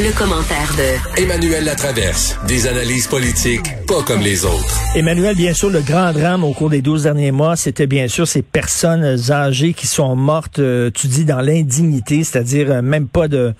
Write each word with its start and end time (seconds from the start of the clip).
Le, 0.00 0.16
commentaire 0.16 0.70
de 0.76 1.20
Emmanuel 1.20 1.64
Latraverse. 1.64 2.38
Des 2.46 2.68
analyses 2.68 3.08
politiques 3.08 3.66
pas 3.88 4.02
comme 4.06 4.20
les 4.20 4.44
autres. 4.44 4.96
Emmanuel, 4.96 5.34
bien 5.34 5.52
sûr, 5.52 5.70
le 5.70 5.80
grand 5.80 6.12
drame 6.12 6.44
au 6.44 6.52
cours 6.52 6.70
des 6.70 6.82
12 6.82 7.02
derniers 7.02 7.32
mois, 7.32 7.56
c'était 7.56 7.88
bien 7.88 8.06
sûr 8.06 8.28
ces 8.28 8.42
personnes 8.42 9.18
âgées 9.30 9.72
qui 9.72 9.88
sont 9.88 10.14
mortes, 10.14 10.60
euh, 10.60 10.90
tu 10.94 11.08
dis, 11.08 11.24
dans 11.24 11.40
l'indignité, 11.40 12.22
c'est-à-dire 12.22 12.70
euh, 12.70 12.82
même 12.82 13.08
pas 13.08 13.26
de 13.26 13.54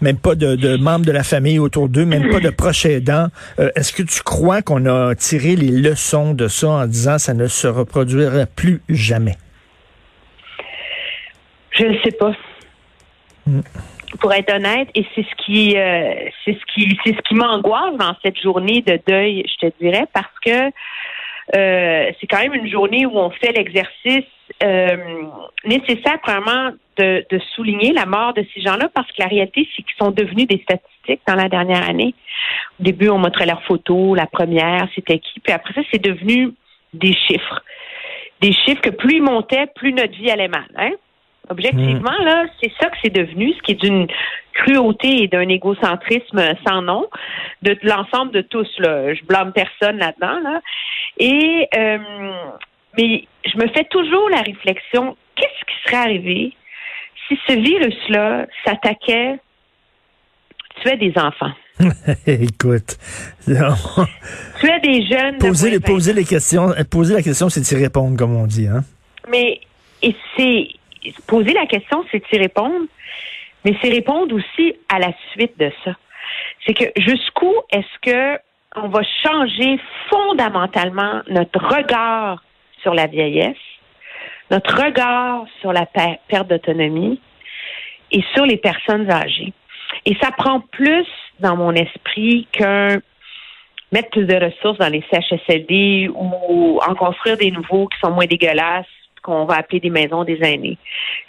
même 0.00 0.16
pas 0.16 0.36
de, 0.36 0.76
membres 0.76 1.04
de 1.04 1.12
la 1.12 1.24
famille 1.24 1.58
autour 1.58 1.88
d'eux, 1.88 2.04
même 2.04 2.30
pas 2.30 2.40
de 2.40 2.50
proches 2.50 2.86
aidants. 2.86 3.28
Euh, 3.58 3.70
est-ce 3.74 3.92
que 3.92 4.04
tu 4.04 4.22
crois 4.22 4.62
qu'on 4.62 4.86
a 4.86 5.14
tiré 5.16 5.56
les 5.56 5.72
leçons 5.72 6.34
de 6.34 6.46
ça 6.46 6.68
en 6.68 6.86
disant 6.86 7.18
ça 7.18 7.34
ne 7.34 7.48
se 7.48 7.66
reproduira 7.66 8.46
plus 8.46 8.80
jamais? 8.88 9.36
Je 11.72 11.84
ne 11.84 11.98
sais 12.04 12.12
pas. 12.12 12.32
Hmm 13.46 13.60
pour 14.18 14.32
être 14.32 14.52
honnête, 14.52 14.88
et 14.94 15.06
c'est 15.14 15.22
ce 15.22 15.44
qui, 15.44 15.76
euh, 15.76 16.14
c'est 16.44 16.54
ce 16.54 16.74
qui, 16.74 16.98
c'est 17.04 17.14
ce 17.14 17.20
qui 17.22 17.34
m'angoisse 17.34 17.96
dans 17.96 18.14
cette 18.24 18.38
journée 18.40 18.82
de 18.82 18.98
deuil, 19.06 19.44
je 19.46 19.68
te 19.68 19.72
dirais, 19.80 20.06
parce 20.12 20.38
que 20.44 20.70
euh, 21.56 22.10
c'est 22.20 22.26
quand 22.26 22.38
même 22.38 22.54
une 22.54 22.70
journée 22.70 23.06
où 23.06 23.16
on 23.18 23.30
fait 23.30 23.52
l'exercice 23.52 24.24
euh, 24.62 24.96
nécessaire, 25.64 26.18
vraiment, 26.24 26.70
de, 26.96 27.24
de, 27.30 27.40
souligner 27.54 27.92
la 27.92 28.06
mort 28.06 28.34
de 28.34 28.44
ces 28.54 28.60
gens-là, 28.60 28.88
parce 28.94 29.08
que 29.08 29.20
la 29.20 29.26
réalité, 29.26 29.68
c'est 29.74 29.82
qu'ils 29.82 29.96
sont 29.98 30.10
devenus 30.10 30.46
des 30.46 30.62
statistiques 30.62 31.22
dans 31.26 31.34
la 31.34 31.48
dernière 31.48 31.88
année. 31.88 32.14
Au 32.78 32.82
début, 32.82 33.08
on 33.08 33.18
montrait 33.18 33.46
leurs 33.46 33.62
photos, 33.64 34.16
la 34.16 34.26
première, 34.26 34.86
c'était 34.94 35.18
qui, 35.18 35.40
puis 35.40 35.52
après 35.52 35.72
ça, 35.74 35.80
c'est 35.90 36.02
devenu 36.02 36.52
des 36.92 37.14
chiffres. 37.14 37.62
Des 38.40 38.52
chiffres 38.52 38.80
que 38.80 38.90
plus 38.90 39.16
ils 39.16 39.22
montaient, 39.22 39.66
plus 39.74 39.92
notre 39.92 40.14
vie 40.14 40.30
allait 40.30 40.48
mal. 40.48 40.68
Hein? 40.76 40.92
Objectivement, 41.50 42.18
hmm. 42.20 42.24
là, 42.24 42.44
c'est 42.62 42.72
ça 42.80 42.88
que 42.88 42.96
c'est 43.02 43.12
devenu, 43.12 43.52
ce 43.54 43.62
qui 43.62 43.72
est 43.72 43.80
d'une 43.80 44.06
cruauté 44.52 45.24
et 45.24 45.28
d'un 45.28 45.48
égocentrisme 45.48 46.40
sans 46.66 46.82
nom 46.82 47.06
de 47.62 47.76
l'ensemble 47.82 48.32
de 48.32 48.42
tous. 48.42 48.68
Là. 48.78 49.14
Je 49.14 49.24
blâme 49.24 49.52
personne 49.52 49.98
là-dedans. 49.98 50.40
Là. 50.40 50.60
Et 51.18 51.68
euh, 51.76 51.98
mais 52.96 53.24
je 53.44 53.56
me 53.56 53.68
fais 53.68 53.84
toujours 53.84 54.28
la 54.30 54.42
réflexion 54.42 55.16
qu'est-ce 55.36 55.64
qui 55.64 55.82
serait 55.84 56.02
arrivé 56.02 56.56
si 57.28 57.38
ce 57.46 57.52
virus-là 57.54 58.46
s'attaquait 58.64 59.38
tuait 60.82 60.96
des 60.96 61.12
enfants. 61.16 61.52
Écoute, 62.26 62.96
tuait 63.44 64.80
des 64.82 65.06
jeunes. 65.06 65.38
Poser, 65.38 65.70
les, 65.70 65.80
poser 65.80 66.12
les 66.12 66.24
questions, 66.24 66.70
poser 66.90 67.14
la 67.14 67.22
question, 67.22 67.48
c'est 67.48 67.70
y 67.72 67.76
répondre, 67.76 68.16
comme 68.16 68.36
on 68.36 68.46
dit, 68.46 68.66
hein. 68.66 68.84
Mais 69.28 69.60
et 70.02 70.14
c'est 70.36 70.68
poser 71.26 71.52
la 71.52 71.66
question, 71.66 72.04
c'est 72.10 72.22
y 72.32 72.38
répondre, 72.38 72.86
mais 73.64 73.74
c'est 73.82 73.90
répondre 73.90 74.34
aussi 74.34 74.74
à 74.88 74.98
la 74.98 75.12
suite 75.32 75.58
de 75.58 75.70
ça. 75.84 75.92
C'est 76.66 76.74
que 76.74 76.84
jusqu'où 77.00 77.52
est-ce 77.72 77.98
que 78.02 78.40
on 78.76 78.88
va 78.88 79.00
changer 79.24 79.80
fondamentalement 80.08 81.22
notre 81.28 81.60
regard 81.60 82.42
sur 82.82 82.94
la 82.94 83.06
vieillesse, 83.06 83.56
notre 84.50 84.80
regard 84.84 85.44
sur 85.60 85.72
la 85.72 85.86
perte 85.86 86.48
d'autonomie 86.48 87.20
et 88.12 88.22
sur 88.34 88.46
les 88.46 88.56
personnes 88.56 89.10
âgées? 89.10 89.52
Et 90.06 90.16
ça 90.22 90.30
prend 90.30 90.60
plus 90.60 91.06
dans 91.40 91.56
mon 91.56 91.72
esprit 91.72 92.46
qu'un 92.52 93.00
mettre 93.92 94.10
plus 94.10 94.26
de 94.26 94.36
ressources 94.36 94.78
dans 94.78 94.88
les 94.88 95.04
CHSLD 95.10 96.10
ou 96.14 96.78
en 96.86 96.94
construire 96.94 97.36
des 97.36 97.50
nouveaux 97.50 97.88
qui 97.88 97.98
sont 97.98 98.12
moins 98.12 98.26
dégueulasses 98.26 98.86
qu'on 99.22 99.44
va 99.44 99.56
appeler 99.56 99.80
des 99.80 99.90
maisons 99.90 100.24
des 100.24 100.38
aînés. 100.42 100.78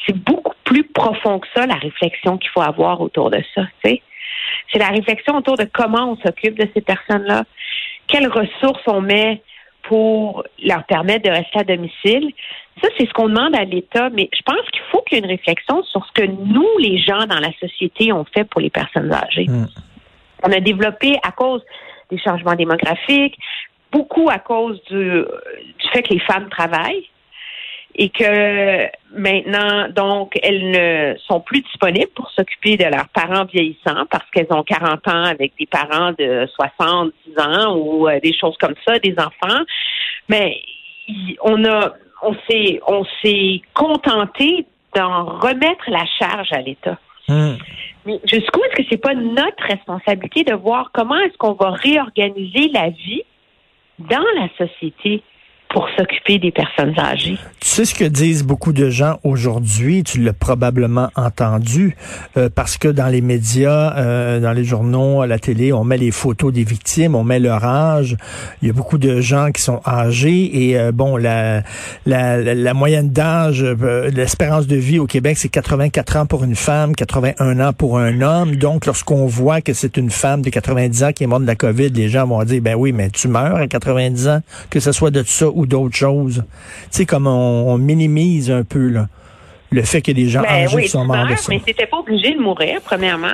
C'est 0.06 0.18
beaucoup 0.18 0.56
plus 0.64 0.84
profond 0.84 1.40
que 1.40 1.48
ça, 1.56 1.66
la 1.66 1.76
réflexion 1.76 2.38
qu'il 2.38 2.50
faut 2.52 2.62
avoir 2.62 3.02
autour 3.02 3.30
de 3.30 3.42
ça. 3.54 3.64
C'est 3.84 4.80
la 4.80 4.90
réflexion 4.90 5.36
autour 5.36 5.58
de 5.58 5.66
comment 5.72 6.12
on 6.12 6.18
s'occupe 6.18 6.58
de 6.58 6.68
ces 6.74 6.82
personnes-là, 6.82 7.44
quelles 8.08 8.28
ressources 8.28 8.82
on 8.88 9.02
met 9.02 9.42
pour 9.84 10.44
leur 10.64 10.84
permettre 10.86 11.30
de 11.30 11.34
rester 11.34 11.60
à 11.60 11.64
domicile. 11.64 12.32
Ça, 12.82 12.90
c'est 12.98 13.08
ce 13.08 13.14
qu'on 13.14 13.30
demande 13.30 13.56
à 13.56 13.66
l'État, 13.66 14.10
mais 14.10 14.30
je 14.34 14.42
pense 14.44 14.70
qu'il 14.72 14.82
faut 14.92 15.02
qu'il 15.02 15.18
y 15.18 15.22
ait 15.22 15.24
une 15.24 15.30
réflexion 15.30 15.84
sur 15.84 16.06
ce 16.06 16.12
que 16.14 16.26
nous, 16.26 16.70
les 16.80 16.98
gens 16.98 17.26
dans 17.26 17.40
la 17.40 17.52
société, 17.60 18.14
ont 18.14 18.26
fait 18.34 18.46
pour 18.46 18.62
les 18.62 18.70
personnes 18.70 19.12
âgées. 19.12 19.48
Mm. 19.48 19.68
On 20.44 20.52
a 20.52 20.60
développé 20.60 21.18
à 21.24 21.32
cause 21.32 21.62
des 22.10 22.18
changements 22.18 22.56
démographiques, 22.56 23.38
beaucoup 23.92 24.30
à 24.30 24.40
cause 24.40 24.82
du 24.90 25.26
fait 25.92 26.04
que 26.04 26.14
les 26.14 26.20
femmes 26.20 26.50
travaillent 26.50 27.11
et 27.96 28.10
que 28.10 28.88
maintenant, 29.14 29.90
donc, 29.90 30.38
elles 30.42 30.72
ne 30.72 31.18
sont 31.28 31.42
plus 31.42 31.62
disponibles 31.62 32.12
pour 32.16 32.30
s'occuper 32.32 32.78
de 32.78 32.86
leurs 32.86 33.10
parents 33.10 33.46
vieillissants 33.46 34.06
parce 34.10 34.30
qu'elles 34.32 34.52
ont 34.52 34.64
40 34.64 35.08
ans 35.08 35.24
avec 35.24 35.54
des 35.60 35.66
parents 35.66 36.12
de 36.18 36.48
70 36.56 37.14
ans 37.40 37.76
ou 37.76 38.08
euh, 38.08 38.20
des 38.20 38.34
choses 38.34 38.56
comme 38.60 38.76
ça, 38.88 39.00
des 39.00 39.16
enfants. 39.18 39.62
Mais 40.30 40.62
on 41.42 41.64
a, 41.66 41.94
on 42.22 42.36
s'est, 42.50 42.80
on 42.88 43.04
s'est 43.22 43.62
contenté 43.74 44.66
d'en 44.96 45.26
remettre 45.26 45.90
la 45.90 46.06
charge 46.20 46.52
à 46.52 46.62
l'État. 46.62 46.98
Hmm. 47.28 47.56
Mais 48.06 48.20
jusqu'où 48.26 48.64
est-ce 48.64 48.76
que 48.82 48.84
c'est 48.90 48.98
pas 48.98 49.14
notre 49.14 49.64
responsabilité 49.64 50.44
de 50.44 50.54
voir 50.54 50.92
comment 50.94 51.18
est-ce 51.20 51.38
qu'on 51.38 51.54
va 51.54 51.72
réorganiser 51.72 52.70
la 52.74 52.90
vie 52.90 53.24
dans 54.00 54.26
la 54.36 54.48
société? 54.58 55.24
Pour 55.72 55.88
s'occuper 55.98 56.38
des 56.40 56.52
personnes 56.52 56.94
âgées. 56.98 57.38
Tu 57.60 57.68
sais 57.68 57.86
ce 57.86 57.96
que 57.96 58.04
disent 58.04 58.44
beaucoup 58.44 58.74
de 58.74 58.90
gens 58.90 59.20
aujourd'hui, 59.24 60.04
tu 60.04 60.22
l'as 60.22 60.34
probablement 60.34 61.10
entendu, 61.16 61.96
euh, 62.38 62.50
parce 62.54 62.78
que 62.78 62.88
dans 62.88 63.08
les 63.08 63.22
médias, 63.22 63.96
euh, 63.98 64.40
dans 64.40 64.52
les 64.52 64.64
journaux, 64.64 65.22
à 65.22 65.28
la 65.28 65.40
télé, 65.40 65.72
on 65.72 65.84
met 65.84 65.98
les 65.98 66.12
photos 66.12 66.52
des 66.52 66.64
victimes, 66.64 67.16
on 67.16 67.24
met 67.24 67.40
leur 67.40 67.64
âge. 67.64 68.18
Il 68.62 68.68
y 68.68 68.72
a 68.72 68.74
beaucoup 68.74 68.98
de 68.98 69.22
gens 69.22 69.52
qui 69.52 69.62
sont 69.62 69.80
âgés 69.86 70.70
et 70.70 70.78
euh, 70.78 70.92
bon, 70.92 71.18
la, 71.18 71.64
la, 72.06 72.38
la 72.42 72.74
moyenne 72.74 73.10
d'âge, 73.10 73.64
l'espérance 73.64 74.68
de 74.68 74.76
vie 74.76 75.00
au 75.00 75.06
Québec, 75.06 75.38
c'est 75.38 75.50
84 75.50 76.18
ans 76.18 76.26
pour 76.26 76.44
une 76.44 76.56
femme, 76.56 76.96
81 76.96 77.60
ans 77.60 77.74
pour 77.74 77.98
un 77.98 78.22
homme. 78.22 78.56
Donc, 78.56 78.86
lorsqu'on 78.86 79.26
voit 79.26 79.62
que 79.62 79.74
c'est 79.74 79.98
une 79.98 80.10
femme 80.10 80.42
de 80.42 80.50
90 80.50 81.04
ans 81.04 81.12
qui 81.14 81.24
est 81.24 81.28
morte 81.28 81.44
de 81.44 81.48
la 81.48 81.56
COVID, 81.56 81.90
les 81.90 82.10
gens 82.10 82.28
vont 82.28 82.44
dire, 82.44 82.62
ben 82.62 82.76
oui, 82.76 82.92
mais 82.92 83.10
tu 83.10 83.28
meurs 83.28 83.56
à 83.56 83.68
90 83.68 84.28
ans, 84.28 84.42
que 84.70 84.80
ce 84.80 84.92
soit 84.92 85.12
de 85.12 85.24
ça 85.24 85.48
ou 85.48 85.61
d'autres 85.66 85.96
choses. 85.96 86.44
Tu 86.46 86.88
sais, 86.92 87.06
comme 87.06 87.28
on, 87.28 87.78
minimise 87.78 88.52
un 88.52 88.64
peu 88.64 88.90
là, 88.90 89.08
le 89.72 89.82
fait 89.84 90.02
que 90.02 90.12
des 90.12 90.28
gens 90.28 90.42
ben 90.42 90.66
âgés 90.66 90.88
sont 90.88 91.06
morts 91.06 91.28
de 91.28 91.36
ça. 91.36 91.52
Mais 91.52 91.60
t'étais 91.60 91.86
pas 91.86 91.98
obligé 91.98 92.34
de 92.34 92.40
mourir, 92.40 92.80
premièrement. 92.84 93.34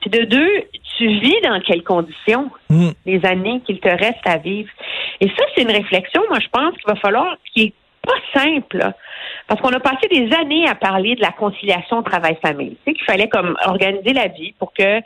Puis 0.00 0.10
de 0.10 0.24
deux, 0.24 0.50
tu 0.96 1.08
vis 1.20 1.40
dans 1.42 1.60
quelles 1.60 1.82
conditions 1.82 2.50
hmm. 2.70 2.90
les 3.06 3.24
années 3.24 3.60
qu'il 3.66 3.80
te 3.80 3.88
reste 3.88 4.24
à 4.24 4.38
vivre? 4.38 4.70
Et 5.20 5.28
ça, 5.28 5.44
c'est 5.54 5.62
une 5.62 5.70
réflexion, 5.70 6.22
moi, 6.28 6.38
je 6.40 6.48
pense 6.48 6.74
qu'il 6.74 6.86
va 6.86 6.96
falloir, 6.96 7.36
qui 7.52 7.62
est 7.64 7.72
pas 8.04 8.40
simple, 8.40 8.84
parce 9.46 9.60
qu'on 9.60 9.72
a 9.72 9.80
passé 9.80 10.08
des 10.10 10.34
années 10.34 10.66
à 10.66 10.74
parler 10.74 11.14
de 11.14 11.20
la 11.20 11.30
conciliation 11.30 12.02
travail-famille. 12.02 12.76
Tu 12.84 12.90
sais, 12.90 12.94
qu'il 12.94 13.04
fallait 13.04 13.28
comme 13.28 13.56
organiser 13.64 14.12
la 14.12 14.28
vie 14.28 14.54
pour 14.58 14.72
que 14.72 15.00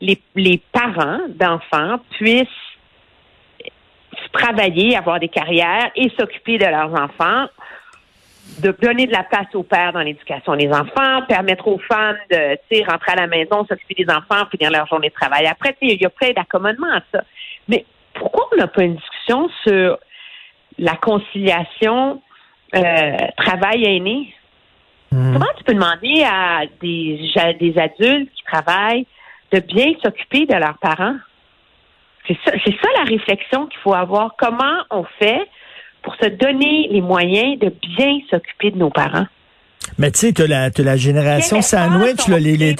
les, 0.00 0.20
les 0.34 0.60
parents 0.72 1.20
d'enfants 1.28 1.98
puissent 2.10 2.46
travailler, 4.30 4.96
avoir 4.96 5.20
des 5.20 5.28
carrières 5.28 5.90
et 5.94 6.10
s'occuper 6.18 6.58
de 6.58 6.64
leurs 6.66 6.92
enfants, 6.92 7.46
de 8.60 8.70
donner 8.80 9.06
de 9.06 9.12
la 9.12 9.24
place 9.24 9.54
aux 9.54 9.62
pères 9.62 9.92
dans 9.92 10.00
l'éducation 10.00 10.56
des 10.56 10.68
enfants, 10.68 11.22
permettre 11.28 11.66
aux 11.68 11.78
femmes 11.78 12.16
de 12.30 12.90
rentrer 12.90 13.12
à 13.12 13.16
la 13.16 13.26
maison, 13.26 13.66
s'occuper 13.66 14.04
des 14.04 14.12
enfants, 14.12 14.46
finir 14.50 14.70
leur 14.70 14.86
journée 14.86 15.08
de 15.08 15.14
travail. 15.14 15.46
Après, 15.46 15.76
il 15.82 16.00
y 16.00 16.06
a 16.06 16.10
plein 16.10 16.32
d'accommodements 16.32 16.94
à 16.94 17.00
ça. 17.12 17.24
Mais 17.68 17.84
pourquoi 18.14 18.48
on 18.52 18.56
n'a 18.56 18.68
pas 18.68 18.82
une 18.82 18.96
discussion 18.96 19.50
sur 19.66 19.98
la 20.78 20.96
conciliation 20.96 22.22
euh, 22.74 23.16
travail 23.36 23.84
aîné? 23.84 24.34
Hmm. 25.12 25.32
Comment 25.34 25.52
tu 25.56 25.64
peux 25.64 25.74
demander 25.74 26.24
à 26.24 26.62
des, 26.80 27.30
des 27.60 27.78
adultes 27.78 28.30
qui 28.32 28.44
travaillent 28.44 29.06
de 29.52 29.60
bien 29.60 29.92
s'occuper 30.02 30.46
de 30.46 30.54
leurs 30.54 30.78
parents? 30.78 31.16
C'est 32.26 32.38
ça, 32.44 32.88
la 32.98 33.04
réflexion 33.04 33.66
qu'il 33.66 33.80
faut 33.80 33.94
avoir. 33.94 34.34
Comment 34.36 34.82
on 34.90 35.04
fait 35.18 35.48
pour 36.02 36.14
se 36.16 36.26
donner 36.26 36.88
les 36.90 37.00
moyens 37.00 37.58
de 37.58 37.68
bien 37.96 38.18
s'occuper 38.30 38.70
de 38.70 38.78
nos 38.78 38.90
parents? 38.90 39.26
Mais 39.98 40.10
tu 40.10 40.20
sais, 40.20 40.32
tu 40.32 40.46
la, 40.46 40.70
la 40.76 40.96
génération 40.96 41.62
sandwich, 41.62 42.28
là, 42.28 42.38
les, 42.38 42.56
les, 42.56 42.74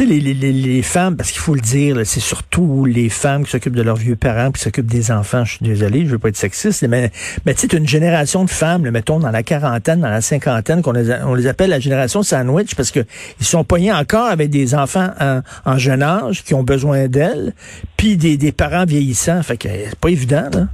les, 0.00 0.20
les, 0.20 0.52
les, 0.52 0.82
femmes, 0.82 1.16
parce 1.16 1.30
qu'il 1.30 1.40
faut 1.40 1.54
le 1.54 1.60
dire, 1.60 2.00
c'est 2.04 2.20
surtout 2.20 2.84
les 2.84 3.08
femmes 3.08 3.44
qui 3.44 3.50
s'occupent 3.50 3.76
de 3.76 3.82
leurs 3.82 3.96
vieux 3.96 4.16
parents, 4.16 4.50
qui 4.52 4.60
s'occupent 4.60 4.86
des 4.86 5.10
enfants. 5.10 5.44
Je 5.44 5.52
suis 5.52 5.64
désolé, 5.64 6.04
je 6.06 6.10
veux 6.10 6.18
pas 6.18 6.28
être 6.28 6.36
sexiste, 6.36 6.86
mais, 6.88 7.10
mais 7.44 7.54
tu 7.54 7.68
sais, 7.68 7.76
une 7.76 7.88
génération 7.88 8.44
de 8.44 8.50
femmes, 8.50 8.84
là, 8.84 8.90
mettons, 8.90 9.18
dans 9.18 9.30
la 9.30 9.42
quarantaine, 9.42 10.00
dans 10.00 10.10
la 10.10 10.20
cinquantaine, 10.20 10.82
qu'on 10.82 10.92
les, 10.92 11.12
on 11.24 11.34
les 11.34 11.46
appelle 11.46 11.70
la 11.70 11.80
génération 11.80 12.22
sandwich 12.22 12.74
parce 12.74 12.90
que 12.90 13.00
ils 13.40 13.46
sont 13.46 13.64
poignés 13.64 13.92
encore 13.92 14.26
avec 14.26 14.50
des 14.50 14.74
enfants 14.74 15.10
en, 15.20 15.40
en 15.64 15.78
jeune 15.78 16.02
âge 16.02 16.44
qui 16.44 16.54
ont 16.54 16.62
besoin 16.62 17.08
d'elles, 17.08 17.54
puis 17.96 18.16
des, 18.16 18.36
des 18.36 18.52
parents 18.52 18.84
vieillissants. 18.84 19.42
Fait 19.42 19.56
que 19.56 19.68
c'est 19.68 19.98
pas 19.98 20.08
évident, 20.08 20.48
là 20.52 20.66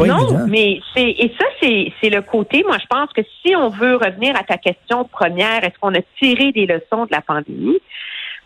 non, 0.00 0.46
mais 0.48 0.80
c'est 0.94 1.08
et 1.08 1.32
ça 1.38 1.46
c'est 1.60 2.10
le 2.10 2.20
côté. 2.22 2.62
Moi, 2.66 2.76
je 2.80 2.86
pense 2.86 3.12
que 3.12 3.22
si 3.40 3.54
on 3.56 3.68
veut 3.68 3.96
revenir 3.96 4.36
à 4.36 4.42
ta 4.42 4.58
question 4.58 5.04
première, 5.04 5.64
est-ce 5.64 5.78
qu'on 5.80 5.94
a 5.94 6.02
tiré 6.18 6.52
des 6.52 6.66
leçons 6.66 7.06
de 7.06 7.12
la 7.12 7.20
pandémie? 7.20 7.78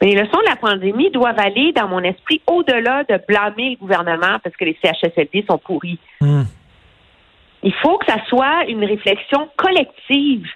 Mais 0.00 0.08
les 0.08 0.22
leçons 0.22 0.38
de 0.38 0.48
la 0.48 0.56
pandémie 0.56 1.10
doivent 1.10 1.38
aller, 1.38 1.72
dans 1.72 1.88
mon 1.88 2.00
esprit, 2.00 2.40
au-delà 2.46 3.04
de 3.04 3.20
blâmer 3.26 3.70
le 3.70 3.76
gouvernement 3.76 4.38
parce 4.44 4.54
que 4.56 4.64
les 4.64 4.78
CHSLD 4.82 5.44
sont 5.48 5.58
pourris. 5.58 5.98
Hmm. 6.20 6.44
Il 7.62 7.74
faut 7.74 7.98
que 7.98 8.06
ça 8.06 8.18
soit 8.28 8.66
une 8.68 8.84
réflexion 8.84 9.48
collective 9.56 10.46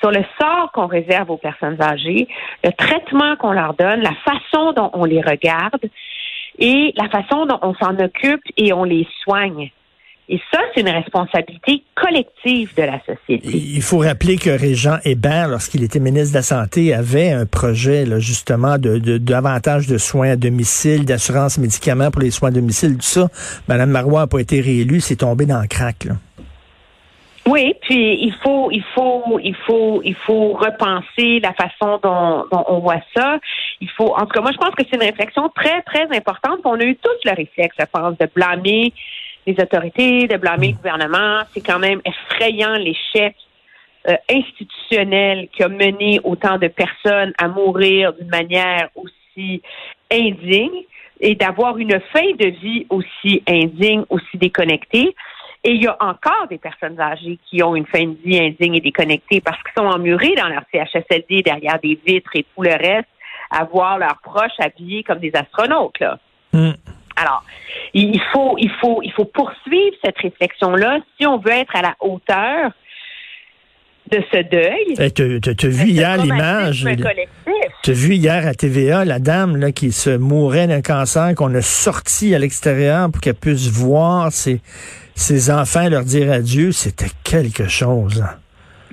sur 0.00 0.10
le 0.10 0.24
sort 0.40 0.72
qu'on 0.72 0.86
réserve 0.86 1.30
aux 1.30 1.36
personnes 1.36 1.80
âgées, 1.80 2.26
le 2.64 2.72
traitement 2.72 3.36
qu'on 3.36 3.52
leur 3.52 3.74
donne, 3.74 4.00
la 4.00 4.14
façon 4.24 4.72
dont 4.72 4.90
on 4.94 5.04
les 5.04 5.20
regarde 5.20 5.84
et 6.58 6.92
la 6.96 7.08
façon 7.08 7.46
dont 7.46 7.58
on 7.62 7.74
s'en 7.74 7.96
occupe 7.98 8.42
et 8.56 8.72
on 8.72 8.84
les 8.84 9.06
soigne. 9.22 9.70
Et 10.32 10.40
ça, 10.52 10.60
c'est 10.72 10.82
une 10.82 10.88
responsabilité 10.88 11.82
collective 11.96 12.72
de 12.76 12.82
la 12.82 13.00
société. 13.00 13.48
Il 13.48 13.82
faut 13.82 13.98
rappeler 13.98 14.36
que 14.36 14.50
Régent 14.50 14.98
Hébert, 15.04 15.48
lorsqu'il 15.48 15.82
était 15.82 15.98
ministre 15.98 16.30
de 16.30 16.38
la 16.38 16.42
Santé, 16.42 16.94
avait 16.94 17.32
un 17.32 17.46
projet 17.46 18.06
là, 18.06 18.20
justement 18.20 18.78
de, 18.78 18.98
de 18.98 19.18
davantage 19.18 19.88
de 19.88 19.98
soins 19.98 20.30
à 20.30 20.36
domicile, 20.36 21.04
d'assurance 21.04 21.58
médicaments 21.58 22.12
pour 22.12 22.22
les 22.22 22.30
soins 22.30 22.50
à 22.50 22.52
domicile, 22.52 22.94
tout 22.94 23.02
ça. 23.02 23.26
Madame 23.66 23.90
Marois 23.90 24.20
n'a 24.20 24.26
pas 24.28 24.38
été 24.38 24.60
réélue, 24.60 25.00
c'est 25.00 25.16
tombé 25.16 25.46
dans 25.46 25.60
le 25.60 25.66
crack. 25.66 26.04
Là. 26.04 26.14
Oui, 27.48 27.74
puis 27.80 28.18
il 28.22 28.32
faut, 28.44 28.70
il 28.70 28.84
faut, 28.94 29.40
il 29.42 29.56
faut, 29.66 30.00
il 30.04 30.14
faut 30.14 30.52
repenser 30.52 31.40
la 31.40 31.52
façon 31.54 31.98
dont, 32.02 32.44
dont, 32.52 32.64
on 32.68 32.78
voit 32.78 33.00
ça. 33.16 33.38
Il 33.80 33.90
faut, 33.90 34.14
en 34.14 34.20
tout 34.20 34.34
cas, 34.34 34.42
moi, 34.42 34.52
je 34.52 34.58
pense 34.58 34.74
que 34.76 34.84
c'est 34.88 34.94
une 34.94 35.02
réflexion 35.02 35.48
très, 35.48 35.82
très 35.82 36.04
importante. 36.16 36.60
On 36.64 36.78
a 36.78 36.84
eu 36.84 36.96
tous 36.96 37.28
le 37.28 37.34
réflexe, 37.34 37.74
je 37.76 37.86
pense, 37.86 38.16
de 38.18 38.28
blâmer 38.32 38.92
les 39.52 39.62
autorités, 39.62 40.26
de 40.26 40.36
blâmer 40.36 40.68
le 40.68 40.74
gouvernement. 40.74 41.42
C'est 41.52 41.60
quand 41.60 41.78
même 41.78 42.00
effrayant 42.04 42.74
l'échec 42.74 43.34
euh, 44.08 44.16
institutionnel 44.30 45.48
qui 45.52 45.62
a 45.62 45.68
mené 45.68 46.20
autant 46.24 46.58
de 46.58 46.68
personnes 46.68 47.32
à 47.38 47.48
mourir 47.48 48.12
d'une 48.14 48.28
manière 48.28 48.88
aussi 48.94 49.62
indigne 50.10 50.84
et 51.20 51.34
d'avoir 51.34 51.76
une 51.78 52.00
fin 52.12 52.32
de 52.38 52.46
vie 52.46 52.86
aussi 52.88 53.42
indigne, 53.46 54.04
aussi 54.08 54.38
déconnectée. 54.38 55.14
Et 55.62 55.72
il 55.72 55.82
y 55.82 55.86
a 55.86 55.96
encore 56.00 56.46
des 56.48 56.56
personnes 56.56 56.98
âgées 56.98 57.38
qui 57.48 57.62
ont 57.62 57.76
une 57.76 57.86
fin 57.86 58.04
de 58.04 58.16
vie 58.24 58.38
indigne 58.38 58.76
et 58.76 58.80
déconnectée 58.80 59.42
parce 59.42 59.62
qu'ils 59.62 59.82
sont 59.82 59.88
emmurés 59.88 60.34
dans 60.34 60.48
leur 60.48 60.62
CHSLD 60.72 61.42
derrière 61.42 61.78
des 61.82 62.00
vitres 62.06 62.30
et 62.34 62.46
tout 62.54 62.62
le 62.62 62.70
reste 62.70 63.08
à 63.50 63.64
voir 63.64 63.98
leurs 63.98 64.18
proches 64.22 64.58
habillés 64.58 65.02
comme 65.02 65.18
des 65.18 65.32
astronautes. 65.34 65.98
Là. 66.00 66.18
Alors, 67.20 67.44
il 67.92 68.20
faut, 68.32 68.56
il 68.58 68.70
faut, 68.80 69.00
il 69.02 69.12
faut 69.12 69.26
poursuivre 69.26 69.96
cette 70.02 70.18
réflexion-là 70.18 71.00
si 71.18 71.26
on 71.26 71.38
veut 71.38 71.52
être 71.52 71.74
à 71.76 71.82
la 71.82 71.94
hauteur 72.00 72.70
de 74.10 74.22
ce 74.32 74.42
deuil. 74.42 75.12
Tu 75.12 75.66
as 75.66 75.68
vu 75.68 75.90
hier 75.90 76.16
l'image. 76.16 76.86
Tu 77.82 77.90
as 77.90 77.94
vu 77.94 78.14
hier 78.14 78.46
à 78.46 78.54
TVA 78.54 79.04
la 79.04 79.18
dame 79.18 79.56
là, 79.56 79.70
qui 79.72 79.92
se 79.92 80.16
mourait 80.16 80.66
d'un 80.66 80.82
cancer 80.82 81.34
qu'on 81.34 81.54
a 81.54 81.62
sorti 81.62 82.34
à 82.34 82.38
l'extérieur 82.38 83.10
pour 83.10 83.20
qu'elle 83.20 83.34
puisse 83.34 83.68
voir 83.68 84.32
ses, 84.32 84.60
ses 85.14 85.50
enfants 85.50 85.88
leur 85.88 86.04
dire 86.04 86.32
adieu. 86.32 86.72
C'était 86.72 87.10
quelque 87.22 87.68
chose. 87.68 88.24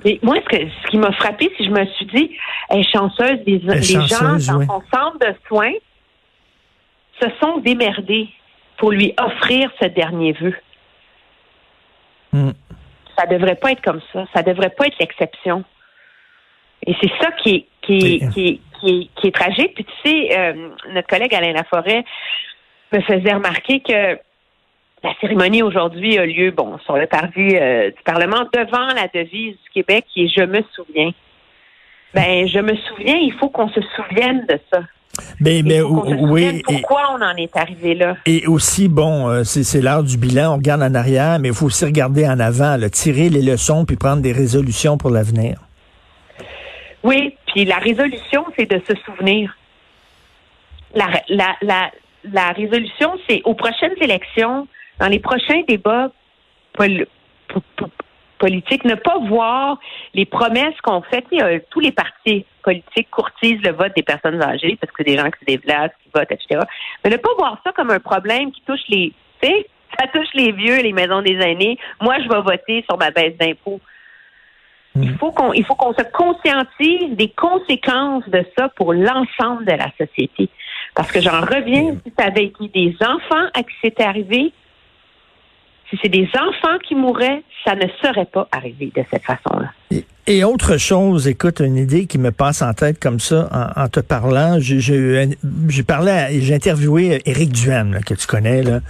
Et 0.04 0.20
moi, 0.22 0.36
ce, 0.36 0.56
que, 0.56 0.64
ce 0.64 0.90
qui 0.90 0.98
m'a 0.98 1.12
frappé, 1.12 1.50
c'est 1.56 1.64
que 1.64 1.70
je 1.70 1.74
me 1.74 1.86
suis 1.86 2.06
dit, 2.06 2.30
est 2.70 2.92
chanceuse, 2.92 3.38
les 3.46 3.60
gens 4.06 4.34
dans 4.34 4.38
son 4.38 4.82
centre 4.92 5.18
de 5.20 5.34
soins 5.48 5.72
se 7.20 7.28
sont 7.40 7.58
démerdés 7.58 8.28
pour 8.76 8.90
lui 8.90 9.14
offrir 9.18 9.70
ce 9.80 9.86
dernier 9.86 10.32
vœu. 10.32 10.54
Hmm. 12.32 12.50
Ça 13.16 13.26
devrait 13.26 13.56
pas 13.56 13.72
être 13.72 13.82
comme 13.82 14.00
ça. 14.12 14.26
Ça 14.34 14.42
devrait 14.42 14.70
pas 14.70 14.86
être 14.86 14.98
l'exception. 14.98 15.64
Et 16.86 16.94
c'est 17.00 17.10
ça 17.20 17.32
qui 17.32 17.54
est, 17.56 17.66
qui 17.82 18.22
qui 18.32 18.60
qui 18.80 19.26
est, 19.26 19.34
tragique. 19.34 19.74
Puis 19.74 19.84
tu 19.84 19.92
sais, 20.04 20.38
euh, 20.38 20.70
notre 20.92 21.08
collègue 21.08 21.34
Alain 21.34 21.52
Laforêt 21.52 22.04
me 22.92 23.00
faisait 23.00 23.34
remarquer 23.34 23.80
que 23.80 24.18
la 25.02 25.14
cérémonie 25.20 25.62
aujourd'hui 25.62 26.18
a 26.18 26.26
lieu, 26.26 26.50
bon, 26.50 26.78
sur 26.78 26.96
le 26.96 27.06
parvis 27.06 27.56
euh, 27.56 27.90
du 27.90 28.02
Parlement, 28.04 28.44
devant 28.52 28.86
la 28.94 29.08
devise 29.08 29.56
du 29.64 29.70
Québec 29.72 30.04
qui 30.12 30.24
est 30.24 30.28
Je 30.28 30.44
me 30.44 30.62
souviens. 30.74 31.10
Ben, 32.14 32.48
je 32.48 32.58
me 32.58 32.74
souviens, 32.76 33.16
il 33.16 33.32
faut 33.34 33.48
qu'on 33.48 33.68
se 33.68 33.80
souvienne 33.94 34.46
de 34.46 34.58
ça. 34.72 34.82
Mais, 35.40 35.62
mais 35.64 35.80
oui. 35.80 36.62
Pourquoi 36.64 37.02
on 37.16 37.22
en 37.22 37.36
est 37.36 37.56
arrivé 37.56 37.94
là? 37.94 38.16
Et 38.26 38.46
aussi, 38.46 38.88
bon, 38.88 39.28
euh, 39.28 39.44
c'est 39.44 39.80
l'heure 39.80 40.02
du 40.02 40.16
bilan. 40.16 40.54
On 40.54 40.56
regarde 40.56 40.82
en 40.82 40.94
arrière, 40.94 41.38
mais 41.38 41.48
il 41.48 41.54
faut 41.54 41.66
aussi 41.66 41.84
regarder 41.84 42.26
en 42.26 42.40
avant, 42.40 42.76
tirer 42.90 43.28
les 43.28 43.42
leçons 43.42 43.84
puis 43.84 43.96
prendre 43.96 44.22
des 44.22 44.32
résolutions 44.32 44.98
pour 44.98 45.10
l'avenir. 45.10 45.58
Oui, 47.02 47.34
puis 47.46 47.64
la 47.64 47.78
résolution, 47.78 48.44
c'est 48.56 48.70
de 48.70 48.80
se 48.88 48.94
souvenir. 49.04 49.56
La, 50.94 51.06
la, 51.28 51.54
la, 51.62 51.90
la 52.24 52.48
résolution, 52.52 53.12
c'est 53.28 53.42
aux 53.44 53.54
prochaines 53.54 53.94
élections, 54.00 54.66
dans 54.98 55.08
les 55.08 55.20
prochains 55.20 55.62
débats 55.68 56.10
politique, 58.38 58.84
ne 58.84 58.94
pas 58.94 59.18
voir 59.18 59.78
les 60.14 60.24
promesses 60.24 60.78
qu'on 60.82 61.02
fait. 61.02 61.24
tous 61.70 61.80
les 61.80 61.92
partis 61.92 62.46
politiques 62.62 63.10
courtisent 63.10 63.62
le 63.62 63.72
vote 63.72 63.92
des 63.96 64.02
personnes 64.02 64.42
âgées 64.42 64.76
parce 64.80 64.92
que 64.92 65.02
c'est 65.04 65.10
des 65.10 65.18
gens 65.18 65.30
qui 65.30 65.40
se 65.40 65.44
déplacent, 65.44 65.92
qui 66.02 66.10
votent, 66.14 66.30
etc. 66.30 66.60
Mais 67.04 67.10
ne 67.10 67.16
pas 67.16 67.34
voir 67.38 67.60
ça 67.64 67.72
comme 67.72 67.90
un 67.90 68.00
problème 68.00 68.52
qui 68.52 68.62
touche 68.62 68.86
les, 68.88 69.12
tu 69.42 69.48
sais, 69.48 69.66
ça 69.98 70.06
touche 70.08 70.28
les 70.34 70.52
vieux, 70.52 70.80
les 70.82 70.92
maisons 70.92 71.22
des 71.22 71.38
aînés. 71.40 71.78
Moi, 72.00 72.16
je 72.22 72.28
vais 72.28 72.40
voter 72.40 72.84
sur 72.88 72.98
ma 72.98 73.10
baisse 73.10 73.36
d'impôts. 73.38 73.80
Il 75.00 75.16
faut 75.16 75.30
qu'on, 75.30 75.52
il 75.52 75.64
faut 75.64 75.76
qu'on 75.76 75.92
se 75.92 76.02
conscientise 76.12 77.16
des 77.16 77.28
conséquences 77.28 78.28
de 78.28 78.44
ça 78.56 78.68
pour 78.70 78.92
l'ensemble 78.92 79.64
de 79.64 79.72
la 79.72 79.90
société. 79.96 80.48
Parce 80.94 81.12
que 81.12 81.20
j'en 81.20 81.40
reviens, 81.40 81.94
si 82.04 82.12
ça 82.18 82.26
avait 82.26 82.46
été 82.46 82.68
des 82.68 82.96
enfants 83.00 83.46
à 83.54 83.62
qui 83.62 83.74
c'était 83.82 84.02
arrivé, 84.02 84.52
si 85.90 85.98
c'est 86.02 86.08
des 86.08 86.28
enfants 86.34 86.78
qui 86.86 86.94
mourraient, 86.94 87.42
ça 87.64 87.74
ne 87.74 87.86
serait 88.02 88.26
pas 88.26 88.48
arrivé 88.52 88.92
de 88.94 89.02
cette 89.10 89.24
façon-là. 89.24 89.70
Et 90.30 90.44
autre 90.44 90.76
chose, 90.76 91.26
écoute, 91.26 91.60
une 91.60 91.78
idée 91.78 92.04
qui 92.04 92.18
me 92.18 92.30
passe 92.32 92.60
en 92.60 92.74
tête 92.74 93.00
comme 93.00 93.18
ça 93.18 93.72
en, 93.74 93.88
te 93.88 94.00
parlant, 94.00 94.58
j'ai 94.60 95.82
parlé, 95.86 96.38
j'ai 96.42 96.54
interviewé 96.54 97.22
Éric 97.24 97.50
Duhaime, 97.50 98.00
que 98.04 98.12
tu 98.12 98.26
connais, 98.26 98.62
là, 98.62 98.80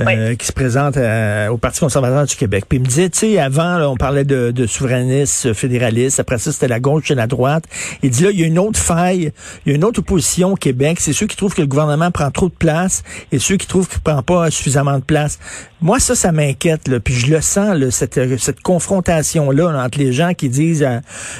euh, 0.00 0.34
qui 0.34 0.44
se 0.44 0.52
présente 0.52 0.96
au 0.96 1.56
Parti 1.56 1.78
conservateur 1.78 2.26
du 2.26 2.34
Québec. 2.34 2.64
Puis 2.68 2.78
il 2.78 2.80
me 2.82 2.86
disait, 2.86 3.10
tu 3.10 3.18
sais, 3.18 3.38
avant, 3.38 3.80
on 3.82 3.94
parlait 3.94 4.24
de, 4.24 4.50
de 4.50 4.66
souverainistes, 4.66 5.52
fédéralistes, 5.52 6.18
après 6.18 6.38
ça, 6.38 6.50
c'était 6.50 6.66
la 6.66 6.80
gauche 6.80 7.12
et 7.12 7.14
la 7.14 7.28
droite. 7.28 7.62
Il 8.02 8.10
dit 8.10 8.24
là, 8.24 8.30
il 8.32 8.40
y 8.40 8.42
a 8.42 8.48
une 8.48 8.58
autre 8.58 8.80
faille, 8.80 9.30
il 9.66 9.70
y 9.70 9.72
a 9.72 9.76
une 9.76 9.84
autre 9.84 10.00
opposition 10.00 10.54
au 10.54 10.56
Québec, 10.56 10.98
c'est 10.98 11.12
ceux 11.12 11.28
qui 11.28 11.36
trouvent 11.36 11.54
que 11.54 11.60
le 11.60 11.68
gouvernement 11.68 12.10
prend 12.10 12.32
trop 12.32 12.48
de 12.48 12.54
place 12.54 13.04
et 13.30 13.38
ceux 13.38 13.56
qui 13.56 13.68
trouvent 13.68 13.88
qu'il 13.88 14.00
prend 14.00 14.24
pas 14.24 14.50
suffisamment 14.50 14.98
de 14.98 15.04
place. 15.04 15.38
Moi, 15.80 16.00
ça, 16.00 16.16
ça 16.16 16.32
m'inquiète, 16.32 16.98
puis 17.04 17.14
je 17.14 17.32
le 17.32 17.40
sens, 17.40 17.76
là, 17.76 17.90
cette, 17.92 18.38
cette 18.38 18.60
confrontation-là 18.62 19.84
entre 19.84 19.98
les 19.98 20.12
gens 20.12 20.34
qui 20.34 20.48
disent 20.48 20.86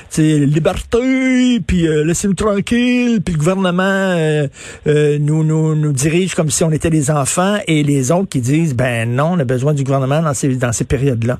c'est 0.08 0.38
liberté, 0.38 1.58
puis 1.66 1.88
euh, 1.88 2.04
laissez-nous 2.04 2.34
tranquille, 2.34 3.20
puis 3.20 3.34
le 3.34 3.38
gouvernement 3.38 3.82
euh, 3.82 4.46
euh, 4.86 5.18
nous, 5.18 5.42
nous, 5.42 5.74
nous 5.74 5.92
dirige 5.92 6.36
comme 6.36 6.50
si 6.50 6.62
on 6.62 6.70
était 6.70 6.90
des 6.90 7.10
enfants, 7.10 7.56
et 7.66 7.82
les 7.82 8.12
autres 8.12 8.28
qui 8.28 8.40
disent, 8.40 8.76
ben 8.76 9.12
non, 9.12 9.32
on 9.32 9.38
a 9.40 9.44
besoin 9.44 9.74
du 9.74 9.82
gouvernement 9.82 10.22
dans 10.22 10.34
ces, 10.34 10.54
dans 10.56 10.72
ces 10.72 10.84
périodes-là. 10.84 11.38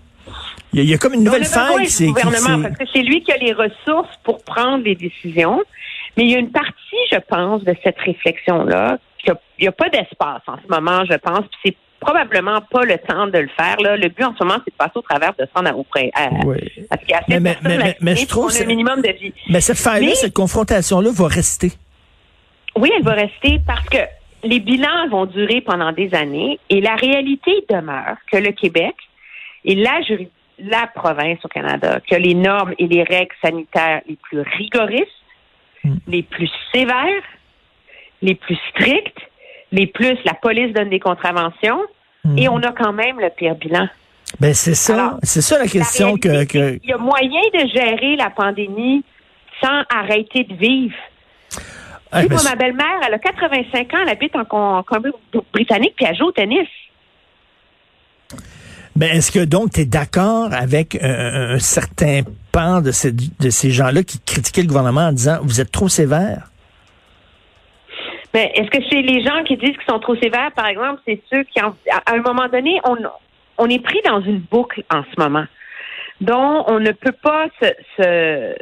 Il 0.73 0.85
y, 0.85 0.93
a, 0.93 0.99
comme 0.99 1.15
une 1.15 1.25
nouvelle 1.25 1.45
faille. 1.45 1.87
C'est 1.87 2.09
gouvernement 2.09 2.63
parce 2.63 2.77
que 2.77 2.85
c'est 2.93 3.03
lui 3.03 3.23
qui 3.23 3.33
a 3.33 3.39
les 3.39 3.53
ressources 3.53 4.15
pour 4.23 4.43
prendre 4.43 4.85
les 4.85 4.97
décisions. 4.97 5.63
Mais 6.17 6.25
il 6.25 6.31
y 6.31 6.35
a 6.35 6.39
une 6.39 6.51
partie, 6.51 6.75
je 7.11 7.19
pense, 7.29 7.63
de 7.65 7.75
cette 7.83 7.99
réflexion-là. 7.99 8.99
Il 9.27 9.35
n'y 9.61 9.69
a, 9.69 9.73
pas 9.73 9.89
d'espace 9.89 10.43
en 10.47 10.57
ce 10.57 10.69
moment, 10.69 11.05
je 11.05 11.17
pense. 11.17 11.41
Puis 11.41 11.59
c'est 11.67 11.77
probablement 12.01 12.61
pas 12.61 12.85
le 12.85 12.99
temps 12.99 13.27
de 13.27 13.39
le 13.39 13.49
faire. 13.49 13.77
Là. 13.81 13.97
Le 13.97 14.09
but 14.09 14.25
en 14.25 14.35
ce 14.37 14.45
moment, 14.45 14.59
c'est 14.65 14.71
de 14.71 14.77
passer 14.77 14.93
au 14.97 15.03
travers 15.03 15.35
de 15.39 15.47
ça 15.55 15.77
auprès. 15.77 16.11
À, 16.15 16.31
oui. 16.47 16.59
mais, 17.29 17.41
mais, 17.41 17.57
mais, 17.63 17.97
mais 18.01 18.17
je 18.17 18.27
trouve 18.27 18.53
le 18.59 18.67
minimum 18.67 19.03
de 19.03 19.11
vie. 19.11 19.33
Mais 19.49 19.61
cette 19.61 19.79
faille-là, 19.79 20.15
cette 20.15 20.35
confrontation-là 20.35 21.11
va 21.13 21.27
rester. 21.27 21.73
Oui, 22.77 22.91
elle 22.97 23.05
va 23.05 23.13
rester 23.13 23.61
parce 23.67 23.89
que 23.89 23.99
les 24.45 24.61
bilans 24.61 25.09
vont 25.11 25.27
durer 25.27 25.61
pendant 25.61 25.93
des 25.93 26.15
années 26.15 26.61
et 26.71 26.81
la 26.81 26.95
réalité 26.95 27.65
demeure 27.69 28.17
que 28.31 28.37
le 28.37 28.53
Québec 28.53 28.95
et 29.65 29.75
la 29.75 30.01
la 30.61 30.89
province 30.89 31.39
au 31.45 31.49
Canada 31.49 32.01
qui 32.05 32.17
a 32.17 32.19
les 32.19 32.35
normes 32.35 32.75
et 32.81 32.89
les 32.89 33.05
règles 33.05 33.35
sanitaires 33.41 34.01
les 34.09 34.17
plus 34.17 34.41
rigoristes, 34.41 35.07
Mm. 35.85 35.97
les 36.09 36.23
plus 36.23 36.51
sévères, 36.73 37.23
les 38.23 38.35
plus 38.35 38.59
strictes, 38.71 39.19
les 39.73 39.87
plus 39.87 40.17
la 40.25 40.35
police 40.35 40.73
donne 40.75 40.91
des 40.91 41.01
contraventions, 41.01 41.81
et 42.37 42.49
on 42.49 42.59
a 42.59 42.73
quand 42.73 42.93
même 42.93 43.21
le 43.21 43.31
pire 43.31 43.55
bilan. 43.55 43.89
Ben 44.41 44.53
c'est 44.53 44.75
ça, 44.75 45.17
c'est 45.23 45.41
ça 45.41 45.59
la 45.59 45.67
question 45.67 46.13
La 46.13 46.19
que, 46.19 46.29
réalité, 46.29 46.59
que 46.59 46.69
c'est 46.75 46.81
qu'il 46.81 46.91
y 46.91 46.93
a 46.93 46.99
moyen 46.99 47.41
de 47.55 47.69
gérer 47.71 48.17
la 48.17 48.29
pandémie 48.31 49.03
sans 49.63 49.83
arrêter 49.89 50.45
de 50.45 50.55
vivre. 50.55 50.95
Ah, 52.13 52.23
ben, 52.23 52.33
moi, 52.35 52.43
ma 52.45 52.55
belle-mère, 52.55 53.01
elle 53.07 53.15
a 53.15 53.19
85 53.19 53.95
ans, 53.95 53.99
elle 54.03 54.09
habite 54.11 54.35
en 54.37 54.45
en 54.51 54.83
Colombie-Britannique, 54.83 55.95
puis 55.97 56.07
elle 56.09 56.17
joue 56.17 56.27
au 56.27 56.33
tennis. 56.33 56.69
Ben, 58.97 59.17
est-ce 59.17 59.31
que 59.31 59.45
donc 59.45 59.73
tu 59.73 59.81
es 59.81 59.85
d'accord 59.85 60.53
avec 60.53 60.99
un, 61.03 61.55
un 61.55 61.59
certain 61.59 62.23
pan 62.51 62.81
de, 62.81 62.91
ces- 62.91 63.13
de 63.13 63.51
ces 63.51 63.71
gens-là 63.71 64.03
qui 64.03 64.19
critiquaient 64.21 64.63
le 64.63 64.69
gouvernement 64.69 65.07
en 65.09 65.13
disant 65.13 65.39
vous 65.43 65.61
êtes 65.61 65.71
trop 65.71 65.89
sévère? 65.89 66.48
Mais 68.35 68.53
est-ce 68.55 68.71
que 68.71 68.83
c'est 68.91 69.03
les 69.03 69.23
gens 69.25 69.43
qui 69.45 69.57
disent 69.57 69.77
qu'ils 69.77 69.89
sont 69.91 69.99
trop 70.01 70.15
sévères, 70.17 70.53
par 70.53 70.67
exemple, 70.67 71.01
c'est 71.07 71.21
ceux 71.31 71.45
qui, 71.45 71.61
en- 71.63 71.75
à 72.07 72.13
un 72.15 72.21
moment 72.21 72.49
donné, 72.49 72.79
on, 72.85 72.97
on 73.59 73.67
est 73.69 73.83
pris 73.83 74.01
dans 74.05 74.21
une 74.21 74.39
boucle 74.41 74.83
en 74.93 75.03
ce 75.05 75.21
moment, 75.21 75.47
dont 76.21 76.65
on 76.67 76.79
ne 76.79 76.93
peut 76.93 77.13
pas 77.23 77.47
se, 77.61 77.69
se 77.97 78.55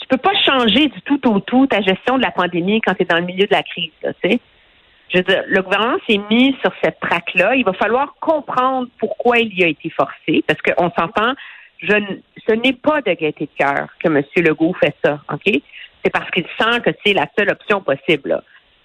tu 0.00 0.06
peux 0.08 0.16
pas 0.16 0.34
changer 0.44 0.88
du 0.88 1.00
tout 1.02 1.20
au 1.30 1.38
tout 1.40 1.66
ta 1.66 1.80
gestion 1.82 2.16
de 2.16 2.22
la 2.22 2.30
pandémie 2.30 2.80
quand 2.80 2.94
tu 2.94 3.02
es 3.02 3.04
dans 3.04 3.18
le 3.18 3.24
milieu 3.26 3.46
de 3.46 3.52
la 3.54 3.62
crise, 3.62 3.90
tu 4.02 4.30
sais. 4.30 4.40
Je 5.10 5.18
veux 5.18 5.24
dire, 5.24 5.42
le 5.46 5.62
gouvernement 5.62 5.96
s'est 6.06 6.20
mis 6.30 6.54
sur 6.60 6.70
cette 6.82 7.00
traque-là. 7.00 7.54
Il 7.54 7.64
va 7.64 7.72
falloir 7.72 8.14
comprendre 8.20 8.88
pourquoi 8.98 9.38
il 9.38 9.58
y 9.58 9.64
a 9.64 9.68
été 9.68 9.88
forcé, 9.88 10.44
parce 10.46 10.60
qu'on 10.60 10.90
s'entend, 10.90 11.32
je 11.80 11.94
ce 12.46 12.52
n'est 12.52 12.74
pas 12.74 13.00
de 13.00 13.12
gaieté 13.12 13.46
de 13.46 13.50
cœur 13.64 13.88
que 14.00 14.08
M. 14.08 14.22
Legault 14.36 14.74
fait 14.82 14.94
ça, 15.02 15.20
OK? 15.32 15.62
C'est 16.04 16.10
parce 16.10 16.30
qu'il 16.30 16.46
sent 16.58 16.80
que 16.84 16.90
c'est 17.04 17.12
la 17.12 17.26
seule 17.38 17.50
option 17.50 17.80
possible. 17.80 18.30
là. 18.30 18.42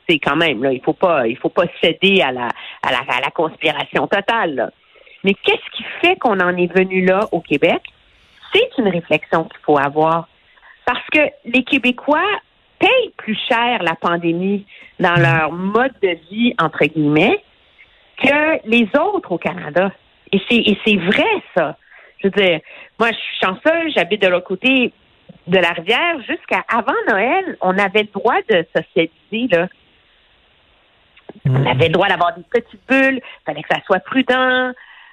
C'est 0.10 0.20
quand 0.20 0.36
même, 0.36 0.64
là, 0.64 0.72
il 0.72 0.82
faut 0.82 0.94
pas, 0.94 1.28
il 1.28 1.38
faut 1.38 1.50
pas 1.50 1.66
céder 1.82 2.22
à 2.22 2.32
la, 2.32 2.50
à 2.82 2.92
la, 2.92 3.00
à 3.08 3.22
la 3.22 3.32
conspiration 3.32 4.08
totale. 4.08 4.56
là. 4.56 4.72
Mais 5.24 5.34
qu'est-ce 5.34 5.78
qui 5.78 5.84
fait 6.02 6.18
qu'on 6.18 6.40
en 6.40 6.56
est 6.58 6.74
venu 6.74 7.06
là 7.06 7.28
au 7.32 7.40
Québec? 7.40 7.82
C'est 8.54 8.70
une 8.78 8.90
réflexion 8.90 9.46
qu'il 9.46 9.60
faut 9.64 9.78
avoir. 9.78 10.28
Parce 10.86 11.06
que 11.12 11.22
les 11.46 11.64
Québécois 11.64 12.28
payent 12.78 13.14
plus 13.16 13.38
cher 13.48 13.82
la 13.82 13.96
pandémie 13.96 14.66
dans 15.00 15.16
leur 15.16 15.52
mode 15.52 15.94
de 16.02 16.18
vie, 16.30 16.54
entre 16.60 16.86
guillemets, 16.86 17.42
que 18.18 18.68
les 18.68 18.88
autres 19.00 19.32
au 19.32 19.38
Canada. 19.38 19.92
Et 20.32 20.42
c'est, 20.50 20.58
et 20.58 20.78
c'est 20.86 20.98
vrai, 20.98 21.44
ça. 21.56 21.78
Je 22.18 22.28
veux 22.28 22.32
dire, 22.32 22.60
moi, 23.00 23.10
je 23.12 23.18
suis 23.18 23.38
chanceuse, 23.42 23.94
j'habite 23.96 24.22
de 24.22 24.28
l'autre 24.28 24.48
côté 24.48 24.92
de 25.48 25.58
la 25.58 25.70
rivière. 25.70 26.18
Jusqu'à 26.28 26.64
avant 26.68 26.94
Noël, 27.08 27.58
on 27.62 27.78
avait 27.78 28.04
le 28.04 28.14
droit 28.14 28.38
de 28.50 28.66
socialiser, 28.76 29.56
là. 29.56 29.68
On 31.46 31.66
avait 31.66 31.88
le 31.88 31.94
droit 31.94 32.08
d'avoir 32.08 32.36
des 32.36 32.44
petites 32.50 32.80
bulles, 32.88 33.20
il 33.20 33.44
fallait 33.46 33.64
que 33.64 33.68
ça 33.70 33.82
soit 33.86 34.00
prudent, 34.00 34.72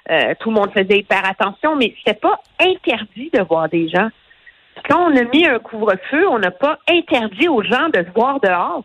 euh, 0.09 0.33
tout 0.39 0.49
le 0.49 0.55
monde 0.55 0.71
faisait 0.71 0.99
hyper 0.99 1.25
attention, 1.25 1.75
mais 1.75 1.93
c'était 1.97 2.19
pas 2.19 2.39
interdit 2.59 3.29
de 3.33 3.41
voir 3.41 3.69
des 3.69 3.89
gens. 3.89 4.09
Quand 4.89 5.11
on 5.11 5.15
a 5.15 5.23
mis 5.23 5.45
un 5.45 5.59
couvre-feu, 5.59 6.27
on 6.29 6.39
n'a 6.39 6.51
pas 6.51 6.79
interdit 6.87 7.49
aux 7.49 7.63
gens 7.63 7.89
de 7.89 8.03
se 8.03 8.13
voir 8.13 8.39
dehors. 8.39 8.83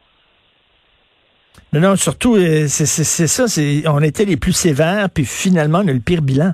Non, 1.73 1.81
non, 1.81 1.97
surtout, 1.97 2.37
euh, 2.37 2.67
c'est 2.69 2.87
ça, 2.87 3.49
c'est 3.49 3.83
on 3.87 4.01
était 4.01 4.25
les 4.25 4.37
plus 4.37 4.53
sévères, 4.53 5.09
puis 5.11 5.25
finalement, 5.25 5.81
on 5.85 5.89
a 5.89 5.93
le 5.93 6.01
pire 6.01 6.23
bilan. 6.23 6.53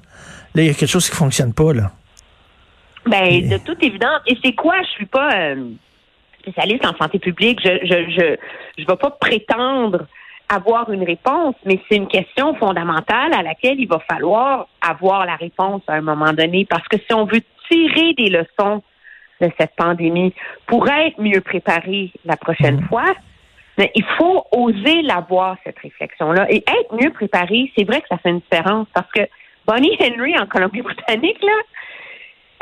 Là, 0.55 0.63
il 0.63 0.67
y 0.67 0.71
a 0.71 0.75
quelque 0.75 0.91
chose 0.91 1.09
qui 1.09 1.17
fonctionne 1.17 1.55
pas, 1.55 1.73
là. 1.73 1.93
Ben, 3.07 3.49
de 3.49 3.59
toute 3.59 3.83
évidence. 3.83 4.21
Et 4.27 4.37
c'est 4.45 4.55
quoi? 4.55 4.81
Je 4.83 4.89
suis 4.91 5.07
pas 5.07 5.31
euh, 5.35 5.71
spécialiste 6.41 6.87
en 6.87 6.97
santé 6.97 7.19
publique. 7.19 7.61
Je 7.65 7.79
je 7.85 8.11
je 8.11 8.37
je 8.79 8.87
vais 8.87 8.97
pas 8.97 9.11
prétendre 9.11 10.07
avoir 10.49 10.91
une 10.91 11.03
réponse, 11.03 11.55
mais 11.65 11.81
c'est 11.89 11.97
une 11.97 12.09
question 12.09 12.55
fondamentale 12.57 13.33
à 13.33 13.43
laquelle 13.43 13.81
il 13.81 13.89
va 13.89 14.01
falloir 14.11 14.69
avoir 14.81 15.25
la 15.25 15.37
réponse 15.37 15.83
à 15.89 15.95
un 15.95 16.03
moment 16.03 16.33
donné. 16.33 16.67
Parce 16.69 16.87
que 16.89 16.99
si 16.99 17.15
on 17.15 17.25
veut 17.25 17.41
tirer 17.71 18.13
des 18.15 18.29
leçons 18.29 18.83
de 19.41 19.51
cette 19.59 19.75
pandémie 19.77 20.35
pour 20.67 20.89
être 20.89 21.21
mieux 21.21 21.41
préparé 21.41 22.13
la 22.25 22.37
prochaine 22.37 22.83
fois, 22.89 23.15
mais 23.79 23.91
il 23.95 24.05
faut 24.19 24.45
oser 24.53 25.03
l'avoir, 25.03 25.57
cette 25.65 25.79
réflexion-là. 25.79 26.47
Et 26.51 26.59
être 26.59 26.95
mieux 26.95 27.11
préparé, 27.11 27.73
c'est 27.77 27.85
vrai 27.85 28.03
que 28.03 28.09
ça 28.09 28.19
fait 28.19 28.31
une 28.31 28.41
différence. 28.41 28.87
Parce 28.93 29.11
que 29.13 29.23
Bonnie 29.67 29.97
Henry 30.01 30.39
en 30.39 30.47
Colombie-Britannique, 30.47 31.43
là, 31.43 31.53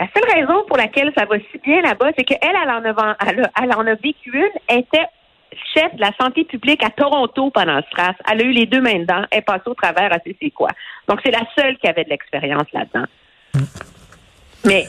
la 0.00 0.06
seule 0.14 0.32
raison 0.34 0.64
pour 0.66 0.78
laquelle 0.78 1.12
ça 1.14 1.26
va 1.26 1.36
si 1.38 1.58
bien 1.58 1.82
là-bas, 1.82 2.10
c'est 2.16 2.24
qu'elle, 2.24 2.38
elle 2.40 2.70
en 2.70 2.82
a, 2.82 3.76
en 3.76 3.94
vécu 4.02 4.32
une, 4.32 4.78
était 4.78 5.04
chef 5.74 5.94
de 5.94 6.00
la 6.00 6.10
santé 6.18 6.44
publique 6.44 6.82
à 6.82 6.88
Toronto 6.88 7.50
pendant 7.50 7.76
le 7.76 7.82
SRAS. 7.92 8.14
Elle 8.32 8.40
a 8.40 8.44
eu 8.44 8.50
les 8.52 8.64
deux 8.64 8.80
mains 8.80 9.00
dedans, 9.00 9.24
elle 9.30 9.44
est 9.46 9.68
au 9.68 9.74
travers, 9.74 10.10
elle 10.10 10.22
sait 10.24 10.36
c'est 10.40 10.50
quoi. 10.50 10.70
Donc, 11.06 11.20
c'est 11.22 11.30
la 11.30 11.42
seule 11.54 11.76
qui 11.76 11.86
avait 11.86 12.04
de 12.04 12.08
l'expérience 12.08 12.64
là-dedans. 12.72 13.04
Mais, 14.64 14.86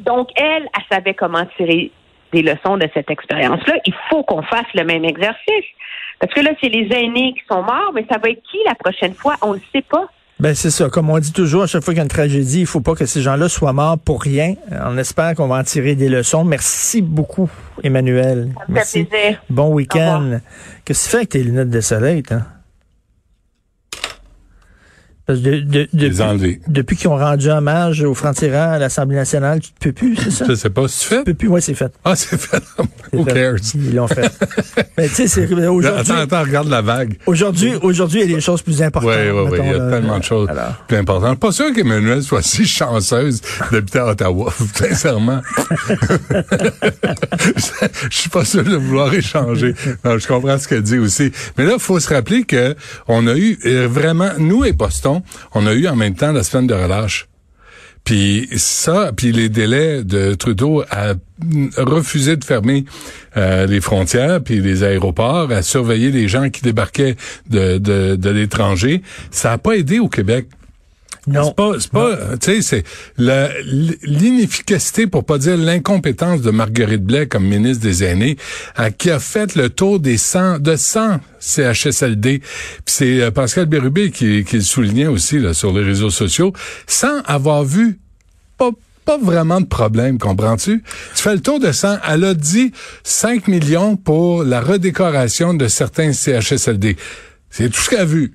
donc, 0.00 0.30
elle, 0.36 0.70
elle 0.74 0.84
savait 0.90 1.12
comment 1.12 1.44
tirer 1.58 1.90
des 2.32 2.40
leçons 2.40 2.78
de 2.78 2.88
cette 2.94 3.10
expérience-là. 3.10 3.74
Il 3.84 3.94
faut 4.08 4.22
qu'on 4.22 4.42
fasse 4.42 4.72
le 4.72 4.84
même 4.84 5.04
exercice. 5.04 5.66
Parce 6.18 6.32
que 6.32 6.40
là, 6.40 6.52
c'est 6.62 6.70
les 6.70 6.88
aînés 6.96 7.34
qui 7.34 7.44
sont 7.46 7.62
morts, 7.62 7.92
mais 7.94 8.06
ça 8.10 8.16
va 8.16 8.30
être 8.30 8.42
qui 8.50 8.58
la 8.64 8.74
prochaine 8.74 9.12
fois? 9.12 9.36
On 9.42 9.50
ne 9.50 9.56
le 9.56 9.62
sait 9.70 9.82
pas. 9.82 10.06
Ben 10.38 10.54
c'est 10.54 10.70
ça. 10.70 10.90
Comme 10.90 11.08
on 11.08 11.18
dit 11.18 11.32
toujours, 11.32 11.62
à 11.62 11.66
chaque 11.66 11.82
fois 11.82 11.94
qu'il 11.94 11.98
y 11.98 12.00
a 12.00 12.04
une 12.04 12.08
tragédie, 12.10 12.60
il 12.60 12.66
faut 12.66 12.80
pas 12.82 12.94
que 12.94 13.06
ces 13.06 13.22
gens-là 13.22 13.48
soient 13.48 13.72
morts 13.72 13.98
pour 13.98 14.20
rien. 14.20 14.54
On 14.84 14.98
espère 14.98 15.34
qu'on 15.34 15.48
va 15.48 15.56
en 15.56 15.64
tirer 15.64 15.94
des 15.94 16.10
leçons. 16.10 16.44
Merci 16.44 17.00
beaucoup, 17.00 17.48
Emmanuel. 17.82 18.50
Ça 18.54 18.60
me 18.60 18.66
fait 18.66 18.72
Merci. 18.72 19.04
plaisir. 19.04 19.42
Bon 19.48 19.72
week-end. 19.72 20.40
Qu'est-ce 20.84 21.00
que 21.00 21.04
tu 21.04 21.10
fais 21.10 21.16
avec 21.18 21.28
tes 21.30 21.42
lunettes 21.42 21.70
de 21.70 21.80
soleil, 21.80 22.22
toi? 22.22 22.42
Parce 25.26 25.40
de- 25.40 25.58
de- 25.60 25.88
Les 25.92 26.08
depuis 26.10 26.22
enlever. 26.22 26.60
depuis 26.68 26.96
qu'ils 26.96 27.08
ont 27.08 27.16
rendu 27.16 27.50
hommage 27.50 28.00
aux 28.02 28.14
francs-tireurs 28.14 28.70
à 28.74 28.78
l'Assemblée 28.78 29.16
nationale, 29.16 29.58
tu 29.58 29.70
ne 29.72 29.78
peux 29.84 29.92
plus, 29.92 30.14
c'est 30.16 30.30
ça? 30.30 30.44
Je 30.46 30.52
Tu 30.52 30.56
sais 30.56 30.70
pas 30.70 30.86
si 30.86 31.00
tu 31.00 31.06
fais. 31.08 31.24
peux 31.24 31.34
plus, 31.34 31.48
ouais, 31.48 31.60
c'est 31.60 31.74
fait. 31.74 31.92
Ah, 32.04 32.14
c'est 32.14 32.40
fait. 32.40 32.62
C'est 33.10 33.16
Who 33.18 33.24
fait. 33.24 33.34
cares? 33.34 33.54
Ils 33.74 33.94
l'ont 33.96 34.06
fait. 34.06 34.30
Mais 34.96 35.08
tu 35.08 35.14
sais, 35.16 35.26
c'est 35.26 35.52
aujourd'hui. 35.52 35.90
Attends, 35.90 36.14
attends, 36.14 36.42
regarde 36.42 36.68
la 36.68 36.80
vague. 36.80 37.18
Aujourd'hui, 37.26 37.74
aujourd'hui, 37.82 38.20
il 38.22 38.30
y 38.30 38.32
a 38.32 38.36
des 38.36 38.40
choses 38.40 38.62
plus 38.62 38.80
importantes. 38.82 39.10
Oui, 39.10 39.30
oui, 39.30 39.48
oui. 39.50 39.58
Il 39.64 39.70
y 39.72 39.74
a 39.74 39.78
là. 39.78 39.90
tellement 39.90 40.18
de 40.18 40.24
choses 40.24 40.48
Alors. 40.48 40.84
plus 40.86 40.96
importantes. 40.96 41.40
Pas 41.40 41.50
sûr 41.52 41.72
qu'Emmanuel 41.74 42.22
soit 42.22 42.42
si 42.42 42.64
chanceuse 42.64 43.40
d'habiter 43.72 43.98
à 43.98 44.06
Ottawa, 44.06 44.52
sincèrement. 44.74 45.40
Je 48.10 48.16
suis 48.16 48.30
pas 48.30 48.44
sûr 48.44 48.64
de 48.64 48.76
vouloir 48.76 49.12
échanger. 49.14 49.74
Non, 50.04 50.18
je 50.18 50.26
comprends 50.26 50.58
ce 50.58 50.68
qu'elle 50.68 50.82
dit 50.82 50.98
aussi. 50.98 51.32
Mais 51.58 51.64
là, 51.64 51.72
il 51.74 51.80
faut 51.80 51.98
se 52.00 52.12
rappeler 52.12 52.44
que 52.44 52.74
on 53.08 53.26
a 53.26 53.36
eu 53.36 53.58
euh, 53.66 53.88
vraiment, 53.90 54.30
nous 54.38 54.64
et 54.64 54.72
Boston, 54.72 55.15
on 55.54 55.66
a 55.66 55.72
eu 55.72 55.86
en 55.88 55.96
même 55.96 56.14
temps 56.14 56.32
la 56.32 56.42
semaine 56.42 56.66
de 56.66 56.74
relâche. 56.74 57.28
Puis 58.06 58.48
ça, 58.56 59.10
puis 59.16 59.32
les 59.32 59.48
délais 59.48 60.04
de 60.04 60.34
Trudeau 60.34 60.84
à 60.90 61.14
refuser 61.76 62.36
de 62.36 62.44
fermer 62.44 62.84
euh, 63.36 63.66
les 63.66 63.80
frontières 63.80 64.40
puis 64.42 64.60
les 64.60 64.84
aéroports, 64.84 65.50
à 65.50 65.62
surveiller 65.62 66.12
les 66.12 66.28
gens 66.28 66.48
qui 66.48 66.62
débarquaient 66.62 67.16
de, 67.50 67.78
de, 67.78 68.14
de 68.14 68.30
l'étranger, 68.30 69.02
ça 69.32 69.52
a 69.52 69.58
pas 69.58 69.72
aidé 69.72 69.98
au 69.98 70.08
Québec. 70.08 70.46
Non. 71.26 71.44
C'est 71.46 71.56
pas, 71.56 71.72
c'est 71.80 71.90
pas, 71.90 72.36
tu 72.38 72.62
sais, 72.62 72.62
c'est 72.62 72.84
l'inefficacité, 73.18 75.06
pour 75.06 75.24
pas 75.24 75.38
dire 75.38 75.56
l'incompétence 75.56 76.40
de 76.40 76.50
Marguerite 76.50 77.02
Blais 77.02 77.26
comme 77.26 77.44
ministre 77.44 77.82
des 77.82 78.04
Aînés, 78.04 78.36
qui 78.98 79.10
a 79.10 79.18
fait 79.18 79.56
le 79.56 79.70
tour 79.70 79.98
des 79.98 80.18
100, 80.18 80.60
de 80.60 80.76
100 80.76 81.20
CHSLD. 81.40 82.38
Puis 82.38 82.48
c'est 82.86 83.22
euh, 83.22 83.30
Pascal 83.30 83.66
Bérubé 83.66 84.10
qui, 84.10 84.44
qui 84.44 84.56
le 84.56 84.62
soulignait 84.62 85.06
aussi 85.06 85.38
là, 85.38 85.54
sur 85.54 85.72
les 85.72 85.82
réseaux 85.84 86.10
sociaux, 86.10 86.52
sans 86.86 87.20
avoir 87.22 87.64
vu 87.64 87.98
pas 88.58 88.70
pas 89.04 89.18
vraiment 89.18 89.60
de 89.60 89.66
problème, 89.66 90.18
comprends-tu? 90.18 90.82
Tu 91.14 91.22
fais 91.22 91.34
le 91.34 91.40
tour 91.40 91.60
de 91.60 91.70
100. 91.70 91.98
Elle 92.08 92.24
a 92.24 92.34
dit 92.34 92.72
5 93.04 93.46
millions 93.46 93.96
pour 93.96 94.42
la 94.42 94.60
redécoration 94.60 95.54
de 95.54 95.68
certains 95.68 96.12
CHSLD. 96.12 96.96
C'est 97.48 97.70
tout 97.70 97.80
ce 97.80 97.88
qu'elle 97.88 98.00
a 98.00 98.04
vu. 98.04 98.34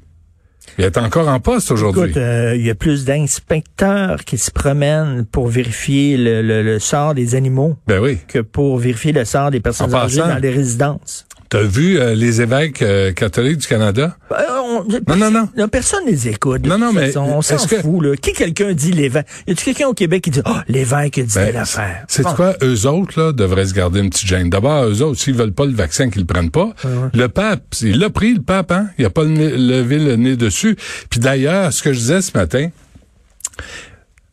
Elle 0.78 0.86
est 0.86 0.98
encore 0.98 1.28
en 1.28 1.40
poste 1.40 1.72
aujourd'hui. 1.72 2.13
Euh, 2.18 2.56
il 2.56 2.66
y 2.66 2.70
a 2.70 2.75
plus 2.75 3.06
d'inspecteurs 3.06 4.24
qui 4.25 4.38
se 4.38 4.51
promènent 4.51 5.25
pour 5.25 5.48
vérifier 5.48 6.18
le, 6.18 6.42
le- 6.42 6.63
le 6.63 6.80
sort 6.80 7.13
des 7.13 7.36
animaux 7.36 7.75
ben 7.88 8.00
oui. 8.01 8.18
que 8.28 8.40
pour 8.40 8.78
vérifier 8.78 9.12
le 9.12 9.25
sort 9.25 9.51
des 9.51 9.60
personnes 9.60 9.94
En 9.94 10.00
âgées 10.00 10.20
passant. 10.22 10.34
dans 10.34 10.40
les 10.42 10.50
résidences. 10.50 11.25
T'as 11.51 11.63
vu 11.63 12.00
euh, 12.00 12.15
les 12.15 12.39
évêques 12.41 12.81
euh, 12.81 13.12
catholiques 13.12 13.58
du 13.58 13.67
Canada? 13.67 14.15
Euh, 14.31 14.36
on- 14.63 14.86
Non, 15.17 15.29
non, 15.29 15.50
non. 15.58 15.67
Personne 15.67 16.05
les 16.08 16.29
écoute. 16.29 16.65
Non, 16.65 16.77
non, 16.77 16.93
mais 16.93 17.08
façon. 17.08 17.20
On 17.29 17.41
s'en 17.41 17.58
que- 17.58 17.81
fout. 17.81 18.01
Là. 18.05 18.15
Qui 18.15 18.31
quelqu'un 18.31 18.72
dit 18.72 18.93
l'évêque? 18.93 19.27
Y 19.48 19.51
a-tu 19.51 19.65
quelqu'un 19.65 19.88
au 19.89 19.93
Québec 19.93 20.24
qui 20.24 20.29
dit 20.29 20.39
Oh, 20.46 20.55
l'évêque 20.70 21.17
a 21.17 21.24
dit 21.24 21.36
Ben, 21.36 21.48
telle 21.48 21.58
affaire? 21.58 22.05
C'est 22.08 22.24
quoi? 22.24 22.55
Eux 22.63 22.88
autres, 22.88 23.20
là, 23.20 23.34
devraient 23.34 23.65
se 23.65 23.74
garder 23.74 24.00
une 24.00 24.10
petite 24.10 24.29
gêne. 24.29 24.50
D'abord, 24.50 24.86
eux 24.86 25.01
autres, 25.01 25.20
s'ils 25.20 25.36
veulent 25.36 25.51
pas 25.51 25.65
le 25.65 25.74
vaccin, 25.74 26.10
qu'ils 26.10 26.22
le 26.22 26.25
prennent 26.27 26.51
pas. 26.51 26.74
Le 27.13 27.27
pape, 27.27 27.63
il 27.81 28.00
l'a 28.00 28.10
pris, 28.10 28.34
le 28.36 28.41
pape, 28.41 28.72
hein? 28.72 28.88
Il 28.98 29.03
a 29.05 29.10
pas 29.10 29.25
levé 29.25 30.00
le 30.00 30.15
nez 30.15 30.38
dessus. 30.38 30.77
Puis 31.10 31.20
d'ailleurs, 31.20 31.74
ce 31.74 31.84
que 31.84 31.91
je 31.91 32.00
disais 32.00 32.22
ce 32.22 32.31
matin, 32.38 32.70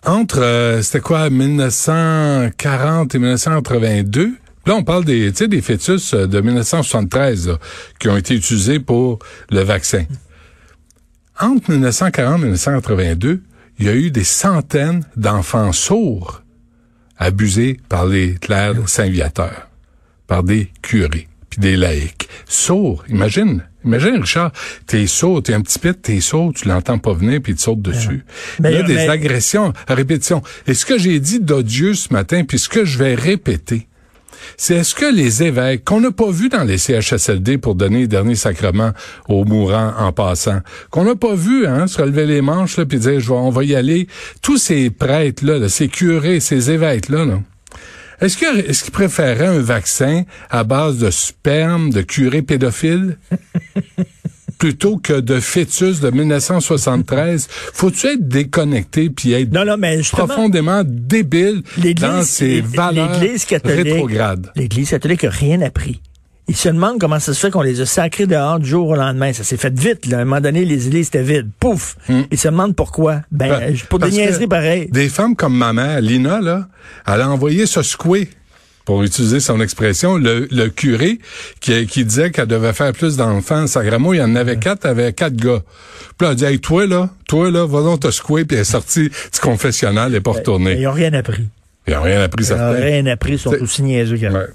entre, 0.06 0.38
euh, 0.40 0.82
c'était 0.82 1.00
quoi, 1.00 1.28
1940 1.30 3.14
et 3.16 3.18
1982, 3.18 4.34
Là, 4.68 4.75
on 4.75 4.84
parle 4.84 5.06
des, 5.06 5.30
tu 5.32 5.38
sais, 5.38 5.48
des 5.48 5.62
fœtus 5.62 6.12
euh, 6.12 6.26
de 6.26 6.42
1973 6.42 7.48
là, 7.48 7.58
qui 7.98 8.10
ont 8.10 8.18
été 8.18 8.34
utilisés 8.34 8.80
pour 8.80 9.18
le 9.50 9.60
vaccin. 9.62 10.04
Entre 11.40 11.70
1940 11.70 12.40
et 12.40 12.44
1982, 12.44 13.40
il 13.78 13.87
y 13.87 13.88
a 13.88 13.94
eu 13.94 14.10
des 14.10 14.25
centaines 14.25 15.06
d'enfants 15.16 15.72
sourds 15.72 16.42
abusés 17.16 17.80
par 17.88 18.04
les 18.04 18.34
clercs 18.34 18.90
saint-viateurs, 18.90 19.70
par 20.26 20.42
des 20.42 20.70
curés, 20.82 21.28
puis 21.48 21.60
des 21.60 21.76
laïcs. 21.76 22.28
Sourds, 22.46 23.04
imagine. 23.08 23.64
Imagine, 23.87 24.20
Richard, 24.20 24.52
t'es 24.87 25.06
sourd, 25.06 25.42
t'es 25.42 25.54
un 25.54 25.62
petit 25.62 25.78
pit, 25.78 25.96
t'es 26.02 26.20
sourd, 26.20 26.52
tu 26.52 26.68
l'entends 26.68 26.98
pas 26.98 27.14
venir, 27.14 27.40
puis 27.40 27.54
tu 27.54 27.62
sautes 27.62 27.80
dessus. 27.80 28.22
Mais- 28.60 28.72
il 28.72 28.75
y 28.75 28.80
a 28.80 28.82
des 28.82 28.94
mais- 28.96 29.08
agressions 29.08 29.72
à 29.87 29.94
répétition. 29.94 30.42
Et 30.66 30.75
ce 30.75 30.84
que 30.84 30.98
j'ai 30.98 31.18
dit 31.20 31.40
d'odieux 31.40 31.94
ce 31.94 32.12
matin, 32.12 32.44
puis 32.44 32.58
ce 32.58 32.68
que 32.68 32.84
je 32.84 32.98
vais 32.98 33.14
répéter, 33.14 33.88
c'est 34.57 34.76
est-ce 34.76 34.95
que 34.95 35.12
les 35.12 35.42
évêques, 35.42 35.85
qu'on 35.85 36.00
n'a 36.00 36.11
pas 36.11 36.30
vu 36.30 36.49
dans 36.49 36.64
les 36.64 36.78
CHSLD 36.78 37.59
pour 37.59 37.75
donner 37.75 38.00
les 38.00 38.09
derniers 38.09 38.35
sacrements 38.35 38.92
aux 39.28 39.45
mourants 39.45 39.92
en 39.99 40.12
passant, 40.12 40.61
qu'on 40.90 41.04
n'a 41.04 41.14
pas 41.14 41.35
vu 41.35 41.66
hein, 41.66 41.87
se 41.87 42.00
relever 42.00 42.26
les 42.26 42.40
manches 42.40 42.76
là, 42.76 42.87
puis 42.87 42.99
dire 42.99 43.21
je 43.21 43.33
on 43.33 43.50
va 43.50 43.64
y 43.64 43.75
aller, 43.75 44.09
tous 44.42 44.59
ces 44.59 44.90
prêtres-là, 44.90 45.59
là, 45.59 45.68
ces 45.68 45.88
curés, 45.88 46.40
ces 46.40 46.71
évêques-là, 46.71 47.25
là, 47.25 47.40
est-ce 48.21 48.37
qu'ils 48.37 48.92
préféraient 48.92 49.47
un 49.47 49.61
vaccin 49.61 50.25
à 50.50 50.64
base 50.64 50.99
de 50.99 51.11
sperme 51.11 51.90
de 51.90 52.02
curés 52.02 52.42
pédophiles 52.42 53.16
plutôt 54.59 54.99
que 54.99 55.21
de 55.21 55.41
fœtus 55.41 56.00
de 56.00 56.11
1973? 56.11 57.49
Faut-tu 57.50 58.07
être 58.09 58.29
déconnecté 58.29 59.11
puis 59.11 59.33
être 59.33 59.53
Non, 59.53 59.65
non, 59.65 59.77
mais 59.79 59.99
justement, 59.99 60.27
profondément 60.27 60.83
débile 60.85 61.62
l'Église, 61.77 62.00
dans 62.09 62.23
ses 62.23 62.61
valeurs 62.61 63.19
catholique, 63.47 63.85
rétrogrades? 63.85 64.53
l'Église 64.57 64.91
catholique 64.91 65.25
a 65.25 65.31
rien 65.31 65.61
appris. 65.62 66.00
Ils 66.50 66.57
se 66.57 66.71
demandent 66.71 66.99
comment 66.99 67.21
ça 67.21 67.35
se 67.35 67.41
fait 67.41 67.50
qu'on 67.50 67.61
les 67.61 67.83
a 67.83 67.87
sacrés 67.87 68.27
dehors 68.27 68.59
du 68.59 68.67
jour 68.71 68.88
au 68.88 68.97
lendemain. 68.97 69.35
Ça 69.35 69.45
s'est 69.45 69.59
fait 69.59 69.79
vite, 69.79 70.07
là. 70.07 70.17
À 70.19 70.21
un 70.23 70.25
moment 70.25 70.41
donné, 70.41 70.65
les 70.65 70.87
églises 70.87 71.09
étaient 71.09 71.23
vides. 71.23 71.50
Pouf! 71.61 71.97
Ils 72.31 72.38
se 72.38 72.49
demandent 72.49 72.75
pourquoi. 72.75 73.21
Ben, 73.31 73.50
Ben, 73.50 73.77
pour 73.91 73.99
des 73.99 74.11
niaiseries 74.11 74.47
pareilles. 74.47 74.88
Des 74.91 75.11
femmes 75.11 75.37
comme 75.37 75.55
ma 75.55 75.75
mère, 75.75 76.00
Lina, 76.00 76.41
là, 76.41 76.69
elle 77.07 77.21
a 77.21 77.29
envoyé 77.29 77.67
ce 77.67 77.83
secouer, 77.83 78.31
pour 78.88 79.02
utiliser 79.02 79.38
son 79.38 79.61
expression, 79.61 80.16
le, 80.16 80.49
le 80.50 80.68
curé 80.71 81.18
qui, 81.61 81.87
qui 81.87 82.07
disait 82.07 82.30
qu'elle 82.30 82.47
devait 82.47 82.73
faire 82.73 82.95
plus 82.95 83.18
d'enfants. 83.18 83.66
Sacrament, 83.66 84.14
il 84.14 84.18
y 84.18 84.23
en 84.23 84.35
avait 84.35 84.57
quatre, 84.57 84.87
elle 84.87 84.92
avait 84.92 85.12
quatre 85.12 85.37
gars. 85.37 85.61
Puis 86.16 86.25
là, 86.25 86.30
elle 86.30 86.37
dit, 86.37 86.45
hey, 86.47 86.59
toi, 86.59 86.87
là, 86.87 87.11
toi, 87.28 87.50
là, 87.50 87.66
va 87.66 87.83
donc 87.83 88.00
te 88.00 88.11
secouer, 88.11 88.47
puis 88.47 88.57
elle 88.57 88.62
est 88.62 88.64
sortie 88.64 89.11
du 89.11 89.40
confessionnal, 89.42 90.11
elle 90.11 90.16
est 90.16 90.21
pas 90.23 90.30
retournée. 90.30 90.76
Ils 90.78 90.85
n'ont 90.85 90.92
rien 90.92 91.12
appris. 91.12 91.50
Ils 91.87 91.92
n'ont 91.92 92.00
rien 92.00 92.23
appris, 92.23 92.47
Ils 92.47 92.57
n'ont 92.57 92.73
rien 92.73 93.04
appris, 93.04 93.33
ils 93.35 93.38
sont 93.38 93.52
aussi 93.61 93.83
niaiseux 93.83 94.16
qu'elle. 94.16 94.54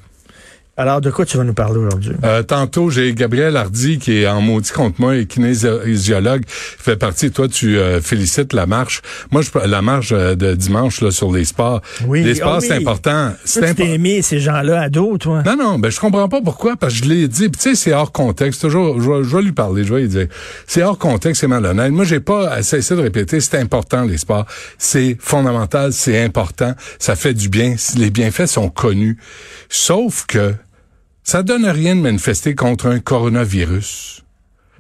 Alors, 0.76 1.02
de 1.02 1.12
quoi 1.12 1.24
tu 1.24 1.38
vas 1.38 1.44
nous 1.44 1.54
parler 1.54 1.78
aujourd'hui? 1.78 2.14
Euh, 2.24 2.42
tantôt, 2.42 2.90
j'ai 2.90 3.14
Gabriel 3.14 3.56
Hardy 3.58 4.00
qui 4.00 4.18
est 4.18 4.28
en 4.28 4.42
maudit 4.42 4.72
contre 4.72 5.00
moi 5.00 5.16
et 5.16 5.28
kinésiologue. 5.28 6.42
Fait 6.48 6.96
partie, 6.96 7.30
toi, 7.30 7.48
tu 7.48 7.78
euh, 7.78 8.02
félicites 8.02 8.54
la 8.54 8.66
marche. 8.66 9.04
Moi, 9.30 9.44
je 9.44 9.68
la 9.68 9.84
marche 9.84 10.10
euh, 10.14 10.34
de 10.34 10.56
dimanche 10.56 11.02
là, 11.02 11.12
sur 11.12 11.32
les 11.32 11.46
sports. 11.46 11.82
Oui, 12.08 12.24
les 12.24 12.34
sports, 12.34 12.56
ah 12.56 12.60
c'est 12.60 12.74
important. 12.74 13.34
C'est 13.46 13.60
tu 13.60 13.66
important. 13.68 13.92
t'es 13.92 13.98
mis 14.00 14.24
ces 14.24 14.40
gens-là 14.40 14.82
à 14.82 14.90
dos, 14.90 15.20
toi? 15.20 15.44
Non, 15.46 15.56
non, 15.56 15.78
ben 15.78 15.92
je 15.92 16.00
comprends 16.00 16.28
pas 16.28 16.42
pourquoi, 16.42 16.76
parce 16.76 16.94
que 16.94 17.06
je 17.06 17.10
l'ai 17.10 17.28
dit, 17.28 17.52
tu 17.52 17.60
sais, 17.60 17.76
c'est 17.76 17.94
hors 17.94 18.12
contexte. 18.12 18.62
Toujours, 18.62 19.00
je 19.00 19.08
vais, 19.08 19.24
je 19.24 19.36
vais 19.36 19.44
lui 19.44 19.52
parler, 19.52 19.84
je 19.84 19.94
vais 19.94 20.02
lui 20.02 20.10
dire. 20.10 20.28
C'est 20.66 20.82
hors 20.82 20.98
contexte, 20.98 21.42
c'est 21.42 21.48
malhonnête. 21.48 21.92
Moi, 21.92 22.06
j'ai 22.06 22.20
pas 22.20 22.64
cessé 22.64 22.96
de 22.96 23.02
répéter, 23.02 23.42
c'est 23.42 23.60
important, 23.60 24.06
les 24.06 24.18
sports. 24.18 24.48
C'est 24.80 25.18
fondamental, 25.20 25.94
c'est 25.94 26.24
important, 26.24 26.74
ça 26.98 27.16
fait 27.16 27.36
du 27.36 27.50
bien. 27.50 27.76
Les 27.96 28.10
bienfaits 28.10 28.48
sont 28.48 28.70
connus. 28.70 29.20
Sauf 29.70 30.26
que 30.26 30.56
ça 31.24 31.44
donne 31.44 31.66
rien 31.66 31.96
de 31.96 32.02
manifester 32.02 32.56
contre 32.56 32.88
un 32.88 33.00
coronavirus. 33.00 34.24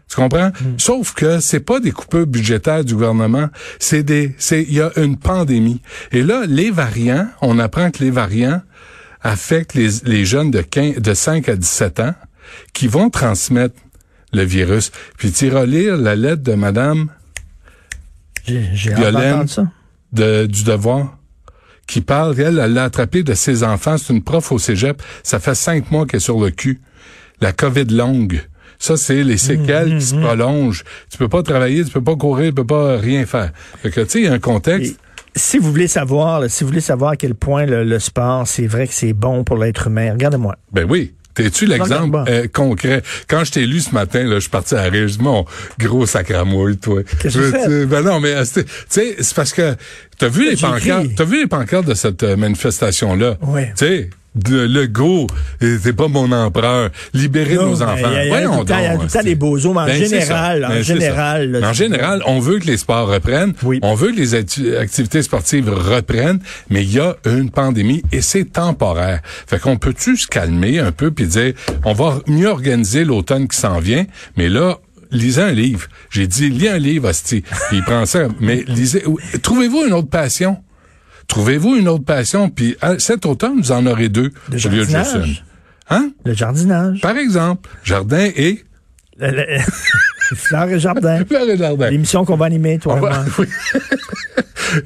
Tu 0.09 0.15
comprends? 0.17 0.51
Sauf 0.77 1.13
que 1.13 1.39
c'est 1.39 1.61
pas 1.61 1.79
des 1.79 1.91
coupures 1.91 2.27
budgétaires 2.27 2.85
du 2.85 2.93
gouvernement, 2.93 3.49
c'est 3.79 4.03
des, 4.03 4.35
c'est, 4.37 4.61
il 4.61 4.73
y 4.73 4.81
a 4.81 4.91
une 4.97 5.17
pandémie. 5.17 5.81
Et 6.11 6.21
là, 6.21 6.43
les 6.47 6.69
variants, 6.69 7.27
on 7.41 7.57
apprend 7.57 7.89
que 7.89 8.03
les 8.03 8.11
variants 8.11 8.61
affectent 9.21 9.73
les, 9.73 9.89
les 10.05 10.25
jeunes 10.25 10.51
de 10.51 10.61
15, 10.61 10.97
de 10.97 11.13
5 11.13 11.49
à 11.49 11.55
17 11.55 11.99
ans 12.01 12.13
qui 12.73 12.87
vont 12.87 13.09
transmettre 13.09 13.75
le 14.33 14.43
virus. 14.43 14.91
Puis 15.17 15.31
tu 15.31 15.47
iras 15.47 15.65
lire 15.65 15.97
la 15.97 16.15
lettre 16.15 16.43
de 16.43 16.53
madame 16.53 17.09
J'ai 18.45 18.69
j'ai 18.73 18.93
Violaine. 18.93 19.45
de, 20.11 20.45
du 20.45 20.63
devoir 20.63 21.17
qui 21.87 22.01
parle, 22.01 22.39
elle, 22.39 22.59
elle 22.59 22.73
l'a 22.73 22.85
attrapé 22.85 23.23
de 23.23 23.33
ses 23.33 23.63
enfants. 23.63 23.97
C'est 23.97 24.13
une 24.13 24.23
prof 24.23 24.51
au 24.51 24.59
cégep. 24.59 25.01
Ça 25.23 25.39
fait 25.39 25.55
cinq 25.55 25.91
mois 25.91 26.05
qu'elle 26.05 26.17
est 26.17 26.21
sur 26.21 26.39
le 26.39 26.49
cul. 26.49 26.81
La 27.41 27.51
COVID 27.51 27.85
longue. 27.85 28.41
Ça, 28.79 28.97
c'est 28.97 29.23
les 29.23 29.37
séquelles 29.37 29.97
qui 29.97 30.05
se 30.05 30.15
prolongent. 30.15 30.83
Tu 31.09 31.17
peux 31.17 31.29
pas 31.29 31.41
travailler, 31.41 31.85
tu 31.85 31.91
peux 31.91 32.03
pas 32.03 32.15
courir, 32.15 32.49
tu 32.49 32.55
peux 32.55 32.65
pas 32.65 32.97
rien 32.97 33.25
faire. 33.25 33.51
Fait 33.81 33.89
que, 33.89 34.01
tu 34.01 34.09
sais, 34.09 34.19
il 34.19 34.25
y 34.25 34.27
a 34.27 34.33
un 34.33 34.39
contexte. 34.39 34.97
Et 35.35 35.39
si 35.39 35.57
vous 35.57 35.71
voulez 35.71 35.87
savoir, 35.87 36.41
là, 36.41 36.49
si 36.49 36.63
vous 36.63 36.69
voulez 36.69 36.81
savoir 36.81 37.11
à 37.11 37.15
quel 37.15 37.33
point 37.33 37.65
le, 37.65 37.83
le 37.83 37.99
sport, 37.99 38.47
c'est 38.47 38.67
vrai 38.67 38.87
que 38.87 38.93
c'est 38.93 39.13
bon 39.13 39.43
pour 39.43 39.57
l'être 39.57 39.87
humain, 39.87 40.11
regardez-moi. 40.11 40.55
Ben 40.71 40.85
oui. 40.89 41.13
T'es-tu 41.33 41.65
l'exemple 41.65 42.23
euh, 42.27 42.47
concret? 42.51 43.01
Quand 43.27 43.43
je 43.43 43.51
t'ai 43.51 43.65
lu 43.65 43.79
ce 43.79 43.91
matin, 43.91 44.23
là, 44.23 44.35
je 44.35 44.41
suis 44.41 44.49
parti 44.49 44.75
à 44.75 44.83
rire. 44.83 45.07
Mon 45.19 45.45
gros 45.79 46.05
sacramouille, 46.05 46.77
toi. 46.77 47.01
Qu'est-ce 47.19 47.37
que 47.37 47.81
tu 47.81 47.85
Ben 47.87 48.01
non, 48.01 48.19
mais 48.19 48.33
euh, 48.33 48.43
tu 48.45 48.63
sais, 48.89 49.15
c'est 49.19 49.35
parce 49.35 49.53
que 49.53 49.75
t'as 50.17 50.27
vu 50.27 50.49
les 50.49 50.55
pancartes, 50.55 51.07
t'as 51.15 51.23
vu 51.23 51.41
les 51.41 51.47
pancartes 51.47 51.87
de 51.87 51.93
cette 51.93 52.23
euh, 52.23 52.35
manifestation-là? 52.35 53.37
Oui. 53.41 53.63
Tu 53.77 53.85
sais, 53.85 54.09
de- 54.35 54.65
le 54.65 54.87
go, 54.87 55.27
euh, 55.61 55.77
t'es 55.83 55.93
pas 55.93 56.07
mon 56.07 56.31
empereur. 56.31 56.89
Libérez 57.13 57.55
Non, 57.55 57.67
nos 57.71 57.81
enfants. 57.83 57.95
il 57.97 58.29
y 58.29 58.33
a- 58.33 58.45
tout 58.47 58.59
le 58.59 58.65
temps- 58.65 58.75
c'est- 59.19 59.23
des 59.23 59.35
mais 59.73 59.81
en 59.81 59.85
Ben, 59.85 59.93
c'est 59.99 60.05
général, 60.09 60.65
en 60.65 60.69
Ben, 60.69 60.75
c'est 60.77 60.83
général, 60.83 61.51
ça. 61.53 61.59
là, 61.59 61.67
en 61.69 61.73
c'est- 61.73 61.83
général, 61.83 62.21
on 62.25 62.39
veut 62.39 62.59
que 62.59 62.65
les 62.65 62.77
sports 62.77 63.07
reprennent. 63.07 63.53
Oui. 63.63 63.79
On 63.83 63.93
veut 63.95 64.11
que 64.11 64.17
les 64.17 64.33
activités 64.35 65.21
sportives 65.21 65.69
reprennent, 65.69 66.39
mais 66.69 66.83
il 66.83 66.93
y 66.93 66.99
a 66.99 67.15
une 67.25 67.49
pandémie 67.51 68.01
et 68.11 68.21
c'est 68.21 68.45
temporaire. 68.45 69.21
Fait 69.47 69.59
qu'on 69.59 69.77
peut-tu 69.77 70.17
se 70.17 70.27
calmer 70.27 70.79
un 70.79 70.91
peu 70.91 71.11
puis 71.11 71.27
dire, 71.27 71.53
on 71.85 71.93
va 71.93 72.19
mieux 72.27 72.47
organiser 72.47 73.03
l'automne 73.05 73.47
qui 73.47 73.57
s'en 73.57 73.79
vient, 73.79 74.05
mais 74.37 74.49
là, 74.49 74.77
lisez 75.11 75.41
un 75.41 75.51
livre. 75.51 75.87
J'ai 76.09 76.25
dit, 76.27 76.49
lis 76.49 76.67
un 76.67 76.79
livre. 76.79 77.11
Puis 77.69 77.77
il 77.77 77.83
prend 77.83 78.05
ça. 78.07 78.27
Mais 78.39 78.63
lisez, 78.67 79.03
trouvez-vous 79.43 79.85
une 79.85 79.93
autre 79.93 80.09
passion? 80.09 80.57
Trouvez-vous 81.27 81.75
une 81.75 81.87
autre 81.87 82.05
passion, 82.05 82.49
puis 82.49 82.75
ah, 82.81 82.99
cet 82.99 83.25
automne, 83.25 83.59
vous 83.61 83.71
en 83.71 83.85
aurez 83.85 84.09
deux. 84.09 84.31
Le 84.51 84.57
au 84.65 84.69
lieu 84.69 84.77
de 84.79 84.83
juste 84.83 84.91
jardinage. 84.91 85.27
une. 85.29 85.95
Hein? 85.97 86.11
Le 86.25 86.33
jardinage. 86.33 87.01
Par 87.01 87.17
exemple, 87.17 87.69
jardin 87.83 88.29
et... 88.35 88.63
Le- 89.17 89.31
le- 89.31 89.45
Fleurs 90.35 90.69
et 90.69 90.79
jardin. 90.79 91.23
Fleur 91.25 91.49
et 91.49 91.57
jardin. 91.57 91.89
L'émission 91.89 92.25
qu'on 92.25 92.37
va 92.37 92.45
animer, 92.45 92.79
toi 92.79 92.93
On 92.93 92.97
et 92.97 93.01
va, 93.01 93.09
moi. 93.09 93.25
oui. 93.39 93.47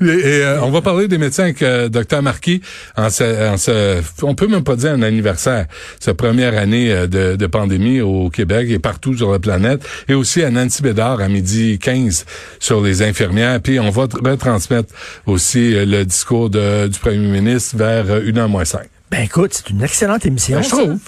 et, 0.02 0.06
et, 0.06 0.43
euh, 0.43 0.62
on 0.62 0.71
va 0.71 0.82
parler 0.82 1.08
des 1.08 1.17
médecins 1.17 1.43
avec 1.43 1.62
euh, 1.62 1.88
Dr 1.89 2.21
Marquis 2.21 2.62
en 2.97 3.10
ce, 3.10 3.50
en 3.54 3.58
ce, 3.58 4.02
on 4.23 4.36
peut 4.36 4.47
même 4.47 4.63
pas 4.63 4.76
dire 4.76 4.91
un 4.91 5.02
anniversaire, 5.02 5.65
sa 6.00 6.13
première 6.13 6.58
année 6.58 6.91
euh, 6.91 7.08
de, 7.08 7.36
de 7.36 7.47
pandémie 7.47 8.02
au 8.02 8.30
Québec 8.30 8.67
et 8.69 8.80
partout 8.80 9.15
sur 9.15 9.32
la 9.32 9.39
planète, 9.39 9.86
et 10.08 10.13
aussi 10.13 10.43
à 10.43 10.50
Nancy 10.50 10.82
Bédard 10.82 11.21
à 11.21 11.30
midi 11.30 11.80
15 11.80 12.26
sur 12.60 12.82
les 12.82 13.02
infirmières. 13.02 13.62
Puis 13.62 13.80
on 13.80 13.89
va 13.89 14.06
tr- 14.06 14.28
retransmettre 14.30 14.93
aussi 15.26 15.76
euh, 15.76 15.86
le 15.86 16.04
discours 16.06 16.50
de, 16.50 16.88
du 16.88 17.00
premier 17.00 17.17
ministre 17.17 17.78
vers 17.78 18.17
une 18.19 18.38
heure 18.39 18.50
moins 18.50 18.65
cinq. 18.65 18.88
Ben 19.12 19.21
écoute, 19.23 19.54
c'est 19.54 19.69
une 19.69 19.84
excellente 19.84 20.26
émission. 20.26 20.58
Ben, 20.58 20.63
je 20.63 20.69
trouve. 20.69 21.00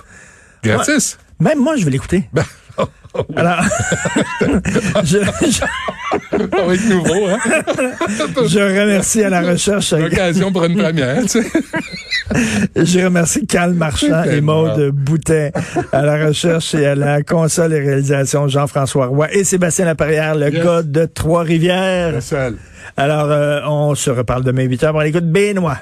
Gratis. 0.63 1.17
Même 1.41 1.59
moi, 1.59 1.75
je 1.77 1.83
vais 1.85 1.91
l'écouter. 1.91 2.29
Ben, 2.33 2.43
Alors, 3.35 3.61
je, 5.03 5.17
je- 5.17 5.51
ça 5.51 5.67
va 6.65 6.73
être 6.73 6.89
nouveau, 6.89 7.27
hein? 7.27 7.39
je 8.47 8.59
remercie 8.81 9.23
à 9.23 9.29
la 9.29 9.41
recherche, 9.41 9.91
Une 9.93 10.05
occasion 10.05 10.51
pour 10.51 10.63
une 10.65 10.77
première, 10.77 11.21
tu 11.23 11.27
sais. 11.27 11.43
je 12.75 12.99
remercie 13.05 13.45
Carl 13.47 13.73
Marchand 13.73 14.23
et. 14.23 14.41
Maude 14.41 14.91
Boutet 14.91 15.51
à 15.91 16.01
la 16.03 16.27
recherche 16.27 16.75
et 16.75 16.85
à 16.85 16.95
la 16.95 17.21
console 17.23 17.73
et 17.73 17.79
réalisation 17.79 18.47
Jean-François 18.47 19.07
Roy 19.07 19.31
et 19.33 19.43
Sébastien 19.43 19.85
Laperrière, 19.85 20.35
le 20.35 20.51
Yes. 20.51 20.63
gars 20.63 20.81
de 20.83 21.05
Trois-Rivières. 21.05 22.19
Alors, 22.97 23.29
euh, 23.31 23.61
on 23.65 23.95
se 23.95 24.09
reparle 24.09 24.43
demain 24.43 24.63
8 24.63 24.83
h 24.83 24.91
pour 24.91 25.01
l'écoute 25.01 25.25
Benoît. 25.25 25.77